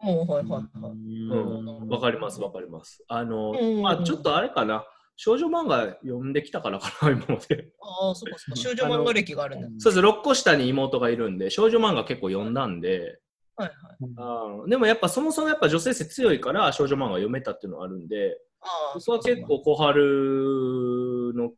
[0.00, 0.92] もうはいはいはい。
[0.92, 1.88] うん。
[1.88, 3.04] わかりますわかります。
[3.08, 4.84] あの、うんまあちょっとあれかな。
[5.16, 7.70] 少女漫画読んできたからかな、 今まで。
[7.82, 8.56] ああ、そうかそうか。
[8.56, 9.68] 少女漫画歴があるんだ。
[9.78, 10.06] そうです。
[10.06, 13.20] 6個下に妹がいるんで、少女漫画結構読んだんで、
[13.56, 14.70] はいはい。
[14.70, 21.50] でもやっぱそもそもやっぱ女性性強いから少女漫画読めたっていうのはあるんで、ああ、僕は結構小春の、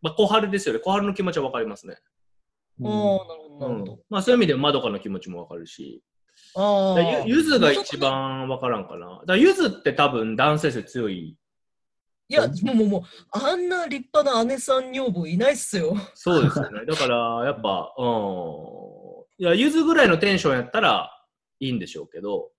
[0.00, 0.80] まあ小春ですよね。
[0.80, 1.96] 小春の気持ちはわかりますね。
[2.84, 3.98] ああ、なるほど。
[4.08, 6.02] まあそういう意味でまどかの気持ちもわかるし、
[6.56, 9.22] あゆゆずが一番わからんかな。
[9.26, 11.36] だゆずって多分男性性強い。
[12.28, 13.02] いや、もうもうもう、
[13.32, 15.94] あんな立派な姉さん女房いないっすよ。
[16.14, 16.86] そうですよね。
[16.86, 18.06] だからやっぱ、うん。
[19.36, 21.13] いや、ゆずぐらいのテンションやったら
[21.66, 22.50] いいんでしょうけど、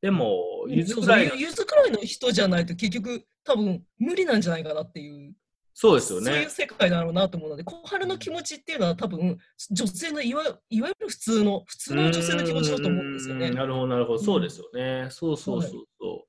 [0.00, 5.34] でも、ゆずそうそうぐらいのゆゆずくらいの人じゃないと結局多分無理なんじゃないかなっていう、
[5.74, 6.50] そうですよねそういう。
[6.50, 9.38] 世界だろうなと思うので、小春の気持ちっていうのは多分
[9.70, 13.50] 女性のいわいわゆる普通の、普通の女性の気持ちだと思うんですよね。
[13.50, 14.18] なるほど、なるほど。
[14.18, 15.08] そうですよね。
[15.10, 16.26] そうそうそうそ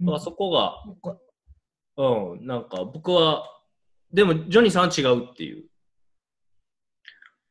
[0.00, 0.04] う。
[0.04, 1.16] うんあそこが、なんか
[1.96, 3.44] うん、なんか僕は、
[4.12, 5.64] でも、ジョニーさんは違うっていう。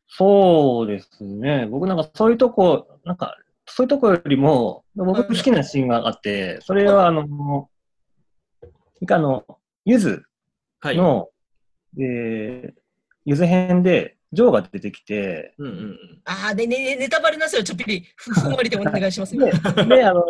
[0.07, 1.65] そうですね。
[1.65, 7.69] 僕なんかそういうとこ、なんか、そういうとこよりも、僕好きなシーンがあって、それはあの、
[9.09, 9.45] あの、
[9.85, 10.23] ゆず
[10.79, 10.97] はい。
[10.97, 11.29] の、
[11.97, 12.73] えー、
[13.25, 15.97] ゆず編で、ジョーが出てきて、うんうんうん。
[16.25, 19.45] ああ、で、ね、ネタバレなすよ、ちょっぴり、ふふんわりでお願いしますよ。
[19.45, 19.51] で、
[19.85, 20.25] で、あの、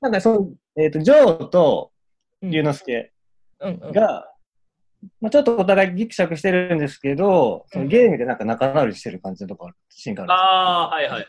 [0.00, 1.90] なんかその、えっ、と、ジョーと
[2.42, 3.12] うん龍之介
[3.60, 3.92] うんうん。
[3.92, 4.30] が、
[5.20, 10.44] まあ、ちょっとお互いギクシャクしてるんですけど、そのゲームでなんか仲直りしてる感じのとこある、シーンがあるんですよ。
[10.44, 11.26] ああ、はいはいはい。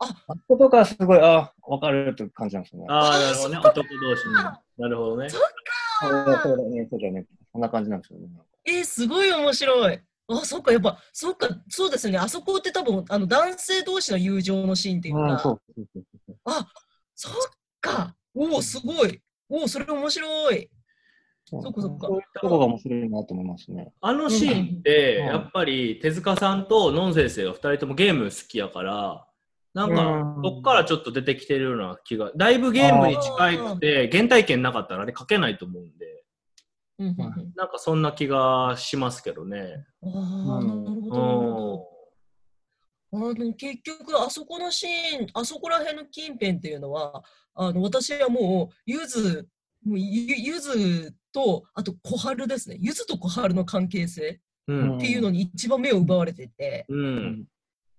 [0.00, 2.86] あそことかすごい、あわかるって感じなんですよね。
[2.88, 3.56] ああ、なるほどね。
[3.56, 4.34] あそっ男同士に。
[4.34, 5.28] なるほどね。
[5.28, 5.40] そう
[6.00, 6.12] そう
[6.56, 7.26] だね、そうだね。
[7.52, 8.28] そんな感じなんですよね。
[8.64, 10.00] えー、すごい面白い。
[10.28, 12.18] あ、そっか、やっぱ、そっか、そうですよね。
[12.18, 16.36] あそこって多分、あの、男性同士の友情のシーンっていううん、か、そうそうそうそう。
[16.44, 16.68] あ、
[17.14, 17.32] そっ
[17.80, 18.14] か。
[18.34, 19.20] おお、すごい。
[19.48, 20.70] おお、それ面白い。
[21.46, 23.90] そうそっかそっかそういったとこが面白いなと思いますね。
[24.02, 29.26] あのシーンって、うんやっぱり手塚さんとノン先生が2人ともゲーム好きやから、
[29.78, 36.24] なんかうん、そっからちょっと出てきてるような気が、だいぶゲームに近くて、原体験なかったらあれ書けないと思うんで、
[36.98, 39.86] うんうんうんなんかそんな気がしますけどね。
[40.02, 41.88] ああ、うんなるほど、なるうほ
[43.12, 43.28] ど。
[43.30, 47.22] あの結局、あそこのシーン、あそこら辺の近辺っていうのは、
[47.54, 49.48] あの私はもう、ゆず、
[49.84, 52.78] もうゆゆずと、あと小春ですね。
[52.80, 54.40] ゆずと小春の関係性。
[54.70, 57.44] っていうのに一番目を奪われてて、うん。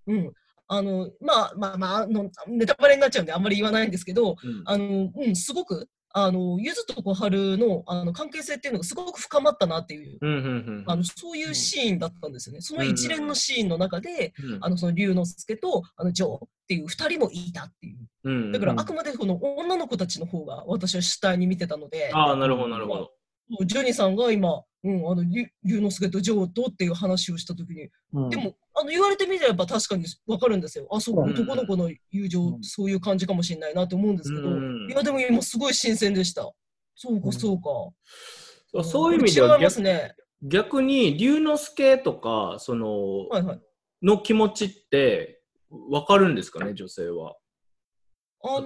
[0.05, 0.33] うん。
[0.69, 10.31] あの、まあまあまああの、ネタバレになっちゃうんであんまり言わないんですけど、うんあの、うん、すごく、あの、ゆずと小春のあの関係性っていうのがすごく深まったなっていう、うん。
[10.31, 10.35] う
[10.81, 10.83] ん。
[10.87, 12.61] あの、そういうシーンだったんですよね。
[12.61, 17.97] その一連のシーンの中で、うんあの、その龍之介と、あの、ジョーっていう二人もいたっていう。
[18.23, 18.51] うん。
[18.51, 23.11] だから、うんあくまでこの女の子たちの方が私は主体に見てたので、ああ、なるほど、なるほど。
[23.65, 30.87] ジョニーさんが今、うん、あの、龍龍之介とジョーとっていう話をしたときに、うんでも、あの、言われてみれば確かにわかるんですよ。
[30.91, 36.49] あ、そう、うん男の子の友情、うんそういう感じかもしれないなと思うんですけど、うんいや、でも今すごい新鮮でした。
[36.95, 37.63] そうか、うんそうか。
[38.71, 40.15] そうそういう意味では違います逆ね。
[40.41, 43.61] 逆に、龍之介とか、その、はいはい。
[44.01, 45.41] の気持ちって、
[45.89, 47.35] わかるんですかね、女性は？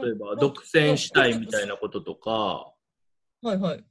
[0.02, 2.74] 例えば、独占したいみたいなこととか。
[3.42, 3.84] はいはい。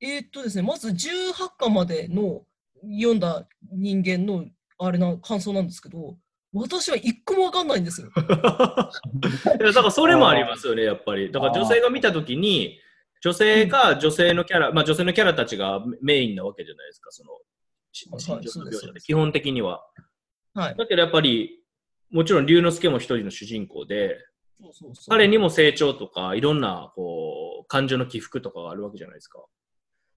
[0.00, 2.42] えーっとですね、まず18巻までの
[2.82, 4.46] 読んだ人間の
[4.78, 6.16] あれな感想なんですけど、
[6.52, 8.08] 私は一個もわかんないんですよ。
[8.16, 8.34] いや
[9.58, 11.30] だからそれもありますよね、やっぱり。
[11.30, 12.80] だから女性が見たときに、
[13.22, 17.30] 女性が女性のキャラ、まあ女性のキャラたちがメインなわけじゃないですか、その、
[19.04, 19.84] 基本的には。
[20.54, 20.76] はい。
[20.76, 21.62] だけどやっぱり、
[22.10, 24.16] もちろん龍之介も一人の主人公で、
[24.60, 29.44] そうそうそう彼にも成長とか、いろんな、こう、感情の起伏とかがあるわけじゃないですか。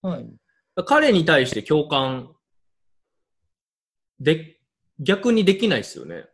[0.03, 0.25] はい。
[0.85, 2.35] 彼に対して共感
[4.19, 4.57] で、
[4.99, 6.25] 逆にできないですよね。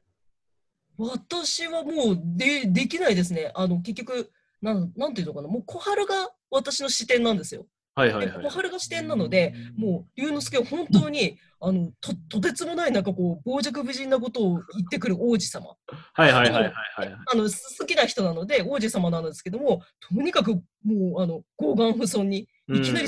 [0.97, 3.51] 私はもうでできないですね。
[3.55, 7.67] あの結局なん、なんていうのかな、もう小春が私の視点なんですよ。
[7.95, 8.49] はいはいはいで小。
[8.49, 15.75] 春が視点なので、もう龍之介は本当に あのととてつもないなんかこう傍若無人なことを言ってくる王子様。
[16.13, 17.17] はいはいはいはいはい。
[17.33, 23.07] あのす好きな人なので王子様なんですけども、とにかくもうあの傲岸不尊にいきなり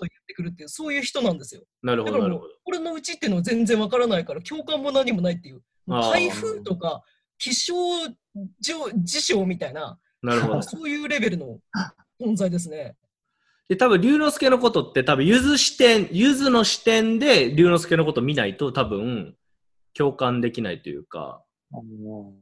[0.00, 1.62] ことを言ってくるっていう、そういう人なんですよ。
[1.82, 5.62] なるほだからもうど俺のうちっていうのは全然わからないから、共感も何もないっていう。
[5.86, 7.02] 台風とか
[7.38, 7.74] 気象
[8.60, 10.62] 上事象みたいな、なるほど。
[10.62, 11.58] そういうレベルの
[12.20, 12.96] 存在ですね。
[13.68, 19.36] で、多分、龍之介のことって、多分、ゆず視点、ゆずの視点で、龍之介のこと見ないと、多分、
[19.94, 21.44] 共感できないというか。
[21.72, 22.34] あの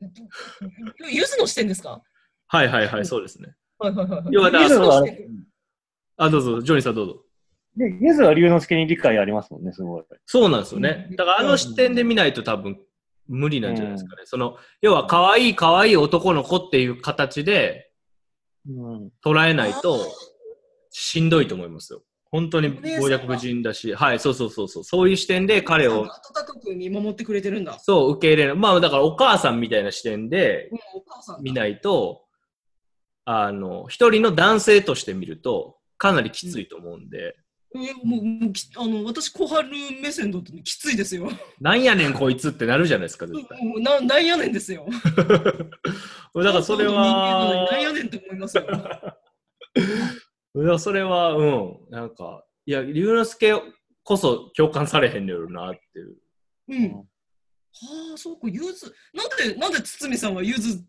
[1.10, 2.02] ゆずの視点ですか？
[2.48, 3.54] はいはいはい、そうですね。
[3.78, 4.32] はいはいはいはい。
[4.32, 5.02] 要はだから
[6.20, 7.22] あ、どうぞ、ジョニーさんどうぞ。
[7.76, 10.04] で、ゆずは龍之介に理解ありますもんね、すごい。
[10.26, 11.12] そうなんですよねう。
[11.14, 12.78] んだから、あの視点で見ないと多分、
[13.26, 14.22] 無理なんじゃないですかね。
[14.26, 17.90] その、要は、可愛い可愛い男の子っていう形で
[18.68, 19.10] うん。
[19.24, 19.98] 捉えないと、
[20.90, 22.02] しんどいと思いますよ。
[22.30, 27.78] 本当にお姉さんが傍若無人だし、はい、そうそうそうそう、そういう視点で彼を温、かく見守ってくれてるんだ。
[27.80, 28.56] そう、受け入れる。
[28.56, 30.70] まあ、だからお母さんみたいな視点で
[31.40, 32.24] 見ないと、
[33.24, 37.36] あの、一人の男性として見ると、かなりきついと思うんで、
[37.74, 39.68] えもうもうきあの私、小春
[40.02, 41.30] 目線だときついですよ。
[41.60, 43.62] なんやねんこいつってなるじゃないですか、絶対。
[43.62, 44.86] もうななんやねんですよ。
[45.14, 45.68] だか
[46.34, 48.64] らそれは、なんやねんって思いますよ。
[48.72, 49.14] だか
[50.54, 53.54] らそれは、うん、なんか、いや、龍之介
[54.02, 56.16] こそ共感されへんのよなっていう。
[56.68, 56.94] うん。
[56.94, 57.04] は
[58.14, 58.92] あ、そうか、ゆず。
[59.14, 60.82] なんで、なんで堤さんはゆず、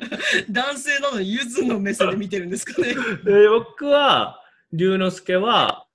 [0.50, 2.94] 男性なのにゆずの目線で見てるんですかね。
[3.24, 4.37] で僕は、
[4.72, 5.86] 龍之介は、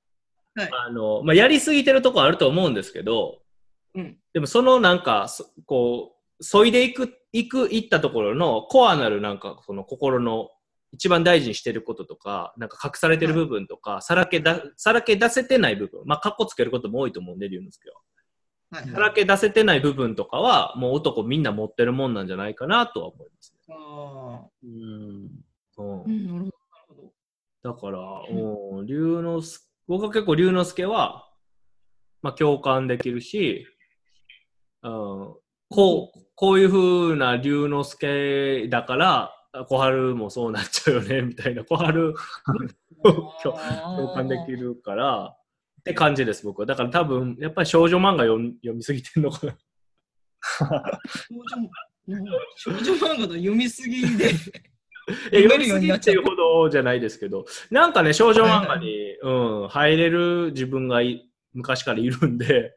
[0.56, 3.40] はいあの、まあ、やりすぎてるとこあると思うんですけど、
[3.96, 4.18] うん。
[4.34, 10.50] でもそのなんか、そこう、そいでいく、いく、いったところのコアなるなんか、その心の
[10.92, 17.96] 一番大事にしてることとか、なんか隠されてる部分とか、さらけだ、さらけ出せてない部分、まあ、カッコつけることも多いと思うんで、龍之介は。
[17.96, 18.04] はい
[18.92, 23.60] さらけ出せてない部分とかは、もう男みんな持ってるもんなんじゃないかなとは思いますね。
[23.70, 25.30] あうん。
[25.78, 26.53] ーうん、なるほど、なるほど。
[27.64, 28.00] だから、
[28.30, 31.30] うん、龍之介、僕は結構龍之介は、
[32.22, 33.66] まあ共感できるし、
[34.84, 34.92] うん、
[35.70, 39.34] こう、こういう風な龍之介だから、
[39.70, 42.14] 小春もそうなっちゃうよね、みたいな、小春
[43.04, 46.66] 共共感できるから、って感じです、僕は。
[46.66, 49.58] だから多分、やっぱり少女漫画読み読みすぎてんのかな。
[52.58, 54.32] 少女少女漫画の読みすぎで。
[55.32, 62.76] え読うになっちゃうっていうほどじゃないですけど、なんかね、少女漫画に、うん、入れる自分がい昔からいるんで、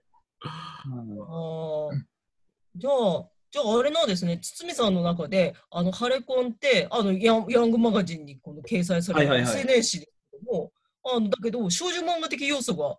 [2.76, 10.72] じゃあ、じゃああれなんですね、堤さんの中で、あの、ハレコンって、あの、ヤンヤングマガジンにこの掲載される SNS 誌ですけども、
[11.04, 12.98] あの、だけど、少女漫画的要素が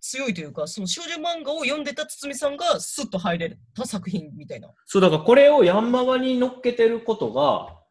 [0.00, 4.70] 強いというか、その少女漫画を読んでた堤さんがスッと入れた作品みたいな。
[4.84, 7.83] そう、だからこれをヤンマガに乗っけてることが、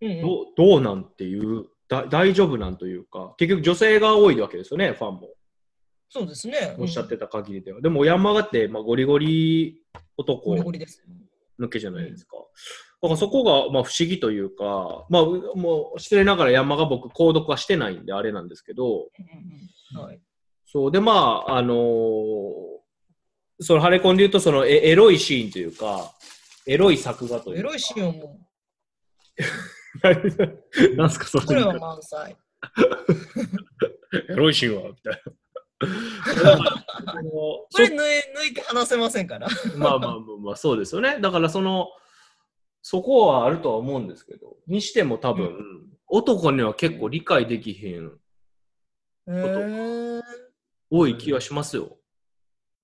[0.00, 5.28] どうどうなんっていう、だ大丈夫なんというか、結局女性が多いわけですよね、ファンも。
[6.08, 6.74] そうですね。
[6.78, 7.80] おっしゃってた限りでは。
[7.80, 9.80] でもヤンマガって、まあ、ゴリゴリ
[10.16, 11.04] 男ゴリゴリです。
[11.60, 12.36] 抜けじゃないですか。
[13.02, 19.08] だからそこが、まあ、不思議というか、まあ、うもう失礼ながらヤンマガ僕、購読はしてないんであれなんですけど、
[19.94, 20.20] うんうんはい。
[20.66, 22.80] そう、で、まあ、あのー
[23.62, 26.12] そのハレコンで言うと、そのエエロいシーンというか、
[26.66, 27.60] エロい作画というか。
[27.60, 28.40] エロいシーンはも
[29.38, 29.44] な
[31.06, 31.44] んすか、それ。
[31.44, 32.36] う、これは満載。
[34.28, 35.32] エロいシーンはみたいな。
[37.22, 39.48] これ抜い抜いて話せませんから。
[39.48, 41.18] そまあまあまあまあ、そうですよね。
[41.20, 41.88] だからその、
[42.82, 45.60] そこはあるとは思うんですけど、にしても多分、う
[46.08, 48.18] 男には結構理解できへん、
[49.28, 50.22] へー。
[50.90, 51.98] 多い気がしますよ。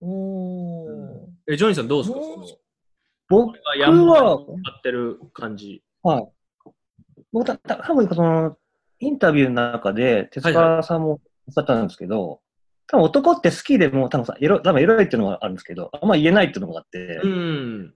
[0.01, 1.27] おー。
[1.49, 2.19] え、ジョニーさんどうですか？
[3.29, 5.83] 僕ヤンマガには、使ってる感じ。
[6.03, 6.29] はい。
[7.33, 8.57] 僕た、た多分その、
[8.99, 11.19] インタビューの中で、手塚さんもおっ
[11.51, 12.41] しゃったんですけど、
[12.89, 17.95] 多分男って好きでも、多分さ、エロ、多分エロいっていうのがあるんですけど、あんま言えないっていうのがあって、うん。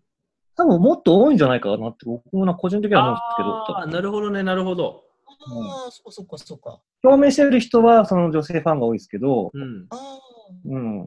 [0.57, 5.05] 多分もっと多いんじゃないかなって僕もな個人的には思うんですけど、ああ、なるほどね、なるほど。
[5.27, 6.81] ああ、そっかそっかそっか。
[7.03, 9.87] 表明してる人はその女性ファンが多いですけど、うん。
[9.90, 10.19] あ
[10.66, 11.03] うん。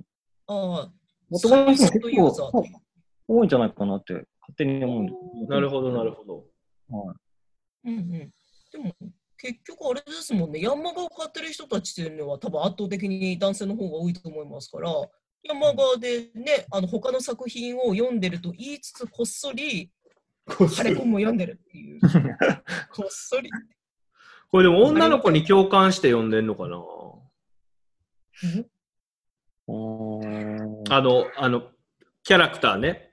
[0.47, 0.91] あ、ああ。
[1.29, 2.63] 男の人も結構
[3.27, 5.13] 多いんじゃないかなって勝手に思うんで
[5.47, 6.35] なるほど、なるほど。
[6.89, 7.22] はい
[7.85, 8.31] うんうん。
[8.71, 8.95] でも、
[9.37, 14.89] 結局あれですもんね、ヤンマガを買ってる人たちっていうのは多分圧倒的に男性の方が多いと思いますから、
[15.43, 19.91] ヤンマガでね、あの他の作品を読んでると言いつつ、こっそり、
[20.47, 21.99] ハレコンも読んでるっていう。
[22.91, 23.49] こっそり。
[24.49, 26.77] これでも女の子に共感して読んでんのかな？
[29.67, 31.71] あの、あの、
[32.23, 33.12] キャラクターね。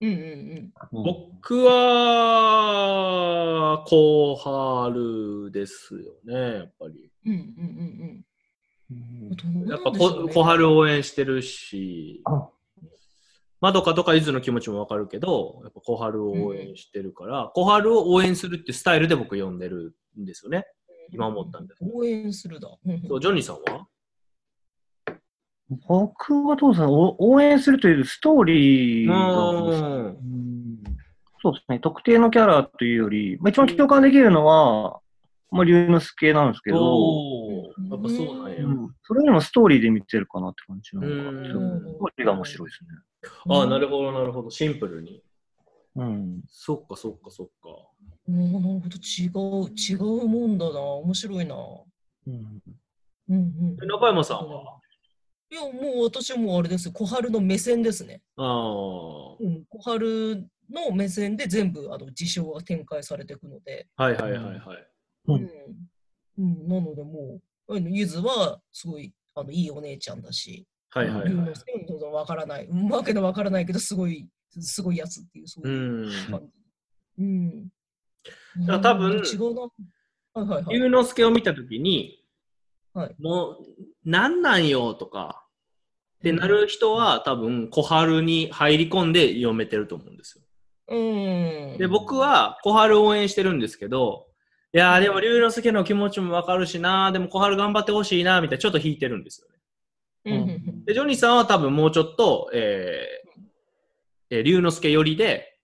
[0.00, 0.72] うんうんうん。
[0.92, 7.10] うん僕は、コハルですよね、やっぱり。
[7.26, 8.98] うんうんうんうん。
[9.68, 12.48] やっぱなんでしょうねこ小春応援してるし、あ
[13.60, 20.64] まどかとか伊豆の気持ちもわかるけど、やっぱ小春を応援してるから、小春を応援するっていうスタイルで僕読んでるんですよね。
[21.10, 21.80] 今思ったんです。
[21.82, 22.68] 応援するだ。
[22.68, 23.88] うんうんそうジョニーさんは？
[25.86, 30.14] 僕はどうですか応援するというストーリーが、
[31.42, 35.00] そうですね、特定のキャラというより、まあ、一番共感できるのは、
[35.50, 36.76] まあ、龍之介なんですけど、
[37.90, 38.64] やっぱそうなんや。
[38.64, 41.48] うんそれよりもストーリーで見てるかなって感じなのか。
[41.48, 42.90] ストーリーが面白いですね。
[43.48, 44.50] ああ、なるほど、なるほど。
[44.50, 45.22] シンプルに。
[45.96, 46.42] うん。
[46.46, 47.70] そっか、そっか、そっか。
[48.28, 50.78] うんなるほど、違う、違うもんだな。
[50.78, 51.54] 面白いな。
[52.26, 52.34] うん
[53.30, 54.78] うんうんで中山さんは？
[55.50, 56.92] いや、もう私はもうあれですよ。
[56.92, 58.22] 小春の目線ですね。
[58.36, 63.86] ああ、うん、小春の目線で全部あの事象が展開されていくので。
[63.96, 64.86] はいはいはいはい。
[65.28, 65.48] うんうん。
[66.38, 71.54] うん、なのでもう、あのゆずはすごいあのいいお姉ちゃんだし、はいはいはい龍之。
[71.60, 72.66] 介はどうぞわからない。
[72.66, 74.28] うんわけのわからないけど、すごい、
[74.60, 75.72] すごいやつっていう、そうう。
[75.72, 76.52] いうん感じ。
[77.18, 77.68] うん。
[78.66, 79.60] だから多分うん違うな。
[79.62, 79.68] は
[80.36, 80.78] いはいはい。
[80.78, 82.17] 龍之介を見たときに、
[82.94, 83.56] はいもう、
[84.04, 85.44] なんなんよとか、
[86.18, 90.44] ってなる人は多分小春に入り込んで読めてると思うんですよ。
[90.88, 91.78] うん。
[91.78, 94.26] で、僕は小春応援してるんですけど、
[94.74, 99.54] いやーでも龍之介の気持ちもわかるしな、でも小春頑張ってほしいな、みたいなちょっと引いてるんですよね。
[100.24, 105.57] うんで、ジョニーさんは多分もうちょっと、えー、えー龍之介寄りで、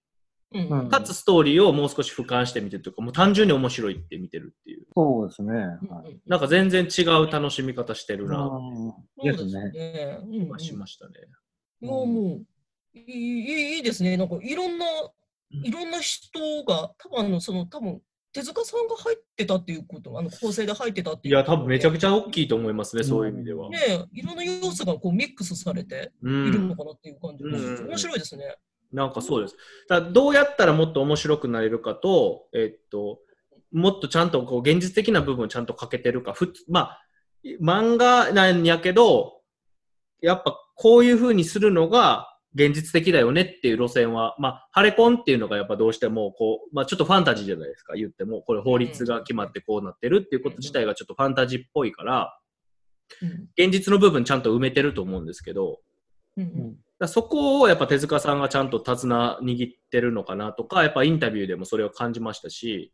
[0.55, 4.87] うんうんかつストーリーをもう少し俯瞰して見てるというか、もう単純に面白いって見てるっていう。
[4.95, 5.53] そうですね。
[5.53, 9.71] うんはいなんか全然違う楽しみ方してるな、そうですね。
[9.71, 10.19] ね。
[10.49, 11.15] うんしましたね。
[11.83, 14.17] いや、もう、いいいいいいですね。
[14.17, 18.01] なんか、いろんな、んいろんな人が、多分あの、その、多分
[18.35, 21.35] 手塚さんが入ってたっていうこと、あの、構成で入ってたっていう。
[21.35, 23.71] いや、多分めちゃくちちゃ大きいと思いますね、そういう意味では。
[23.71, 26.77] ねえいろんな要素がこうミックスされてういるんの。
[26.77, 28.57] かなっていう感じで、うん面白いですね。
[28.95, 29.57] なんかそうです。
[29.89, 33.19] だどうやったらもっと面白くなれるかと、えっと、
[33.73, 37.03] もっとちゃんとこう現実的な部分をちゃんと欠けてるか、ふつまあ、
[37.61, 39.41] 漫画なんやけど、
[40.23, 52.39] やっぱこういう風にするのが現実的だよねっていう路線は、まあ、ハレコンっていうのがやっぱどうしても、こう、まあちょっとファンタジーじゃないですか、言っても、これ法律が決まってこうなってるっていうこと自体がちょっとファンタジーっぽいから、
[53.21, 53.49] うん。
[53.59, 55.81] 現実の部分ちゃんと埋めてると思うんですけど、
[56.37, 56.77] うん
[57.09, 62.93] そこをやっぱ手塚さんがちゃんと手綱握ってるのかなとか、やっぱインタビューでもそれを感じましたし、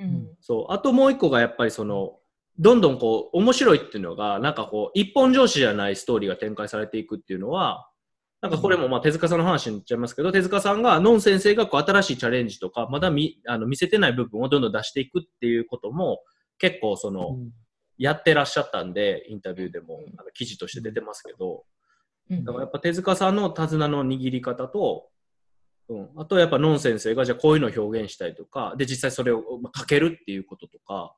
[0.00, 0.28] うん。
[0.40, 2.18] そう、あともう一個がやっぱりその、
[2.58, 7.88] どんどんこう、面白いっていうのが、なんかこう、一本上司じゃないストーリーが展開されていくっていうのは、
[8.40, 16.20] なんかこれもまあ手塚さんの話になっちゃいますけど、手塚さんが、ノン先生がこう新しいチャレンジとか、まだ見あの見せてない部分をどんどん出していくっていうことも、
[16.58, 17.38] 結構その、
[17.98, 20.20] やってらっしゃったんで、インタビューでもうん。
[20.20, 21.60] あの記事として出てますけど、うん
[22.40, 25.08] だからやっぱ手塚さんの手綱の握り方と、
[25.88, 31.14] うん、あとやっぱノン先生がじゃあこういうのを表現したいとか、で実際それをまあかけるっていうこととか、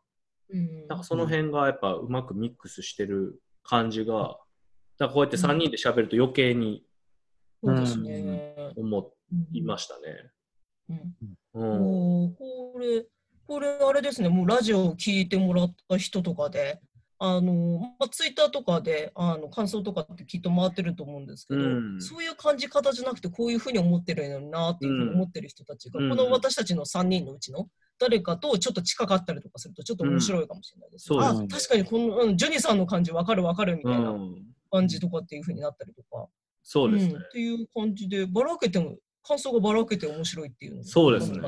[0.50, 4.38] うんなんかその辺がやっぱうまくミックスしてる感じが、
[4.98, 6.84] だからこうやって3人で喋ると余計に
[7.64, 8.54] そうですね。
[8.76, 9.12] 思
[9.52, 10.30] いましたね。
[11.54, 11.62] うん。
[11.62, 11.80] うん。
[11.80, 13.06] もうこれ、
[13.46, 16.80] これあれですね、もうラジオを聞いてもらった人とかで、
[17.18, 21.64] あの、まあ、ツイッターとかで、あの、感想とかってきっと回ってると思うんですけど、う
[21.96, 22.00] ん。
[22.00, 26.10] そういう感じ方じゃなくて、こういうふうに思ってるのになっていうふうに思ってる人たちが、うん。
[26.10, 31.08] この私たちの3人のうちの誰かとちょっと近かったりとかすると、ちょっと面白いかもしれないです。
[31.12, 31.36] あうん。
[31.36, 36.26] そうです確かにこの、うんジョニーさんの感じわかるわかるみたいなうん、感じとかっていうふうになったりとか、
[36.62, 37.14] そうですね。
[37.14, 37.16] ん。
[37.16, 38.96] っていう感じで、ばらけても、
[39.26, 41.40] 感想がばらけて面白いっていうのがそうですね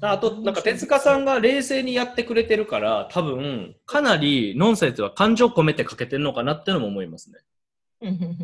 [0.00, 7.38] あと、なんか手塚さんが冷静にやってくれてるから、多分、かなりノンセンスは感情込めてかけてるのかなってのも思いますね。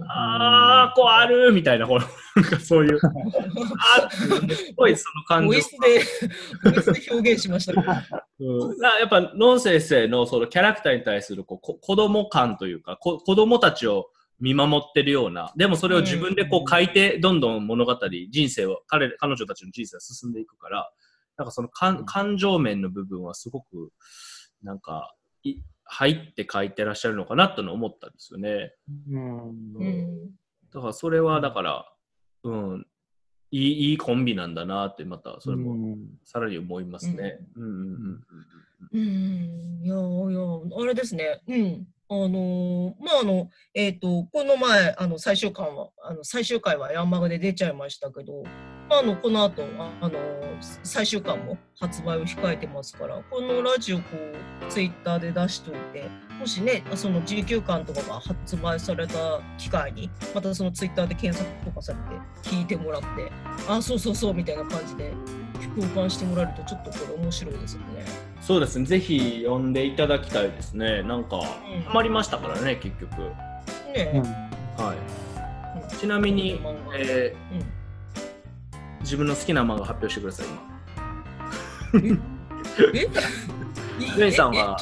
[0.09, 2.05] あー、こうあるみたいな、ほら、
[2.35, 5.49] なんかそういう、 あーすごいその感情。
[5.49, 5.79] ボイスで、
[6.65, 8.67] ボイスで表現しましたけど。
[8.67, 14.11] うん、なやっぱ、ノン先生のそのキャラクターに対するこうこ子供感というかこ、子供たちを
[14.41, 17.97] 見守ってるような、でもそれを自分でこう書いて、どんどん物語、
[18.31, 20.91] 人生を、彼彼女たちの人生が進んでいくから、
[21.37, 23.91] なんかその感感情面の部分はすごく、
[24.63, 28.73] なんか、い入って書いてらっしゃるのかなとの思ったんですよね。
[29.11, 29.49] うん。
[29.77, 30.31] うん。
[30.73, 31.93] だからそれはだから、
[32.45, 32.87] うん、
[33.51, 37.39] いいいいコンビなんだなって、またそれもさらに思いますね。
[37.57, 37.63] うん。
[37.63, 38.25] うんうんうん
[38.93, 41.87] うん、いやいや、あれですね、うん。
[42.09, 48.51] あのーまあ、あの、えっ、と、この前、あの、最終巻は、あの、最終回はヤンマガで出ちゃいましたけど、ま
[48.91, 50.45] あ、あの、この後、ああのー
[50.85, 56.09] 最終巻も発売を控えてますから、このラジオ、こう、ツイッターで出しといて、
[56.39, 61.99] もしね、その19巻とかが発売された機会に、またそのツイッターで検索とかされ
[62.49, 63.07] て、聞いてもらって、
[63.69, 65.13] あ、そうそうそう、みたいな感じで、
[65.77, 68.05] 共感してもらえると、ちょっとこれ面白いですよね。
[68.41, 71.03] そうですね、ぜひ読んでいただきたいですね。
[71.03, 71.45] なんか、うん
[71.83, 73.23] ハマりましたからね、結局。
[73.93, 74.23] ね
[74.79, 74.97] はい。
[74.97, 76.61] うんちなみに
[76.97, 77.65] えうんー
[79.05, 80.47] 自分の好きな漫画発表してください、
[81.95, 84.77] えジョニーさんは？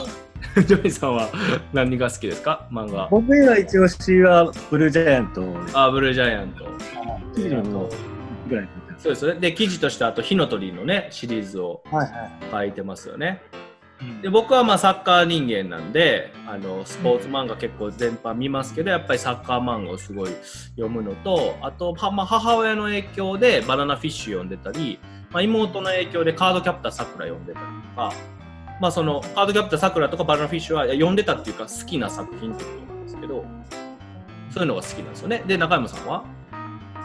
[0.54, 1.28] ジョニーさんは？
[1.72, 2.66] 何が好きですか？
[2.70, 3.08] 漫画。
[3.10, 5.42] 僕の一押しはブルージャイアント。
[5.74, 6.64] あ、ブルージャイアント。
[7.34, 7.90] 記事の
[8.48, 8.68] ぐらい
[8.98, 9.40] そうですね。
[9.40, 12.30] で、記事として、あと、火の鳥のね、シリーズをはいはい。
[12.52, 13.42] 書いてますよね。
[14.20, 20.30] で僕はまあサッカー人間なんであのスポーツ漫画結構全般見ますけどやっぱりサッカー漫画をすごい
[20.76, 25.00] 読むのとあと、はまあ、母親の影響でバナナフィッシュ読んでたり、
[25.30, 28.12] まあ、妹の影響でカードキャプターさくら読んでたりとか、
[28.80, 33.44] まあ、そのカードキャプターさくらとかバナナフィッシュは読んでたっていうか好きな作品ってことなんですけど
[34.50, 35.42] そういうのが好きなんですよね。
[35.46, 36.24] で中山さんは？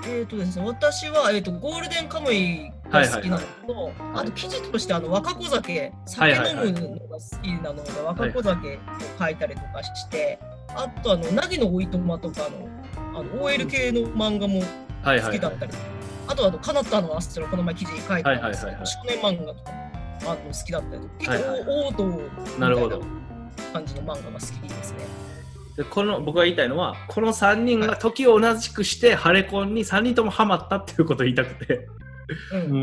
[0.06, 3.42] えっ、とですね、私は、えー、とゴールデンカムイが好きなの。
[3.68, 8.80] と、あと記事としてあの若子酒、酒飲むのが好きなので、若子酒を
[9.20, 14.60] 書いたりとかして、あとあの、凪のおいとまとかのあの OL 系の漫画も
[15.04, 15.26] はいはいはい。
[15.26, 15.72] 好きだったり、
[16.28, 18.88] あとあの、カナッタのアストロ、この前記事に書いたんですけど、はいはいはいはい。
[18.88, 21.66] 少年漫画とかもあの好きだったりとか、結はいはい。
[21.66, 23.00] 構王道みたいなるほど。
[23.00, 23.06] な
[23.74, 25.00] 感じの漫画が好きですね。
[25.78, 31.76] でこの僕が言いたいのはこの3人が時を同じくしてハレコンに3人ともハマったっていうことを言いたくて。
[31.76, 31.98] うん。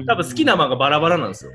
[0.06, 1.52] 多分好きな漫画バラバラなんですよ。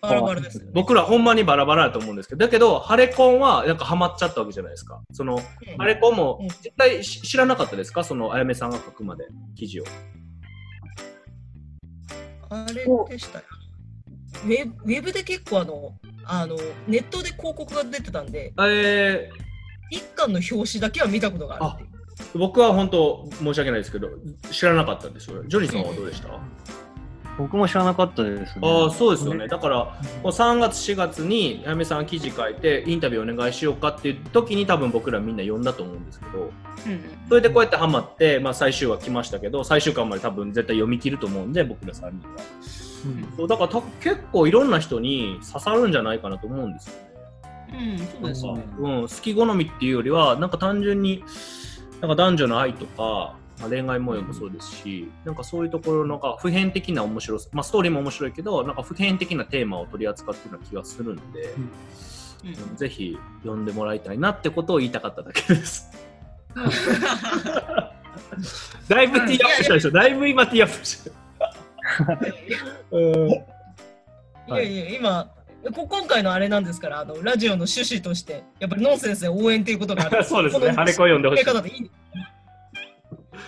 [0.00, 0.70] バラバラですよね。
[0.74, 5.00] 僕らほんまにバラバラだと思うんですけど、だけど、ハレコンはなんかハマっちゃったわけじゃないですか。
[5.12, 8.04] その、うんハレコンもうん絶対し知らなかったですか？
[8.04, 9.24] その、あやめさんが書くまで、
[9.56, 9.84] 記事を。
[12.50, 13.44] あれでしたよ。
[14.44, 15.94] ウェブウェブで結構あの、
[16.24, 16.56] あの、
[16.86, 19.28] ネットで広告が出てたんで、え
[19.90, 21.86] 一巻の表紙だけは見たことがある
[22.34, 24.08] 僕は本当申し訳ないですけど、
[24.50, 25.42] 知らなかったんですよ。
[25.46, 26.28] ジョニーさんはどうでした、
[27.38, 28.60] 僕も知らなかったですね。
[28.62, 29.48] ああ、そうですよね。
[29.48, 29.90] だから、も
[30.24, 36.52] う3月、4月に、あやめさん記事書いて、インタビューお願いしようかっていう時に多分僕らみんな読んだと思うんですけど、
[37.28, 42.12] それでこうやってハマって、まあ最終話来ましたけど、最終巻まで多分絶対読み切ると思うんで、僕ら3人は。
[43.06, 47.04] うんそうだからた結構いろんな人に刺さるんじゃないかなと思うんですよね。
[47.74, 48.64] うん、そうですね。
[48.78, 51.22] うん、好き好みっていうよりは、なんか単純に、
[52.00, 61.54] なんか男女の愛とか、まあ、恋愛模様もそうですし、なんかそういうところのなんか普遍的な面白さ、まあストーリーも面白いけど、なんか普遍的なテーマを取り扱ってるような気がするんで、
[62.44, 62.76] うん。
[62.76, 65.90] ぜひ読んでもらいたいなってことを言いたかっただけです。
[68.88, 69.90] だいぶティーアップしたでしょ？
[69.90, 71.10] だいぶ今ティーアップした。
[72.96, 73.30] うん。
[73.30, 73.42] い。
[74.48, 75.30] やいや、今、
[75.74, 80.24] こ今回のあれなんですから、あのラジオの趣旨として、やっぱりノンセンスで応援っていうことがある。
[80.28, 80.60] そうですね。
[80.60, 81.44] このハレコ読んでほしい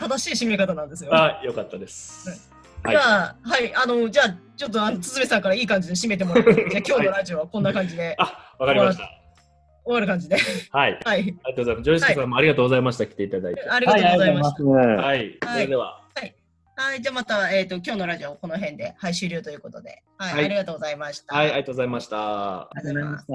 [0.00, 1.14] 正しい締め方なんですよ。
[1.14, 2.28] あ、よかったです。
[2.28, 2.38] はい
[2.88, 9.10] じゃあ、はい、あの、じゃあ、ちょっと、あの、つづめさんからいい感じで締めてもらって、 じゃあ、今日のラジオはこんな感じで、あ、わかりました。
[9.84, 10.36] 終わる感じで。
[10.70, 11.00] はい。
[11.04, 11.84] はい、ありがとうございます。
[11.84, 13.06] ジョイスケさんもありがとうございました。
[13.06, 13.68] 来ていただいて。
[13.68, 14.64] ありがとうございました。
[14.64, 15.38] はい。
[15.42, 16.06] それでは。
[16.78, 21.34] はい、じゃあまた、えっ、と、今日のラジオこの辺で、はい、終了ということで、はい、はいありがとうございました。
[21.34, 22.60] はい、ありがとうございました。
[22.60, 23.32] ありがとうございました。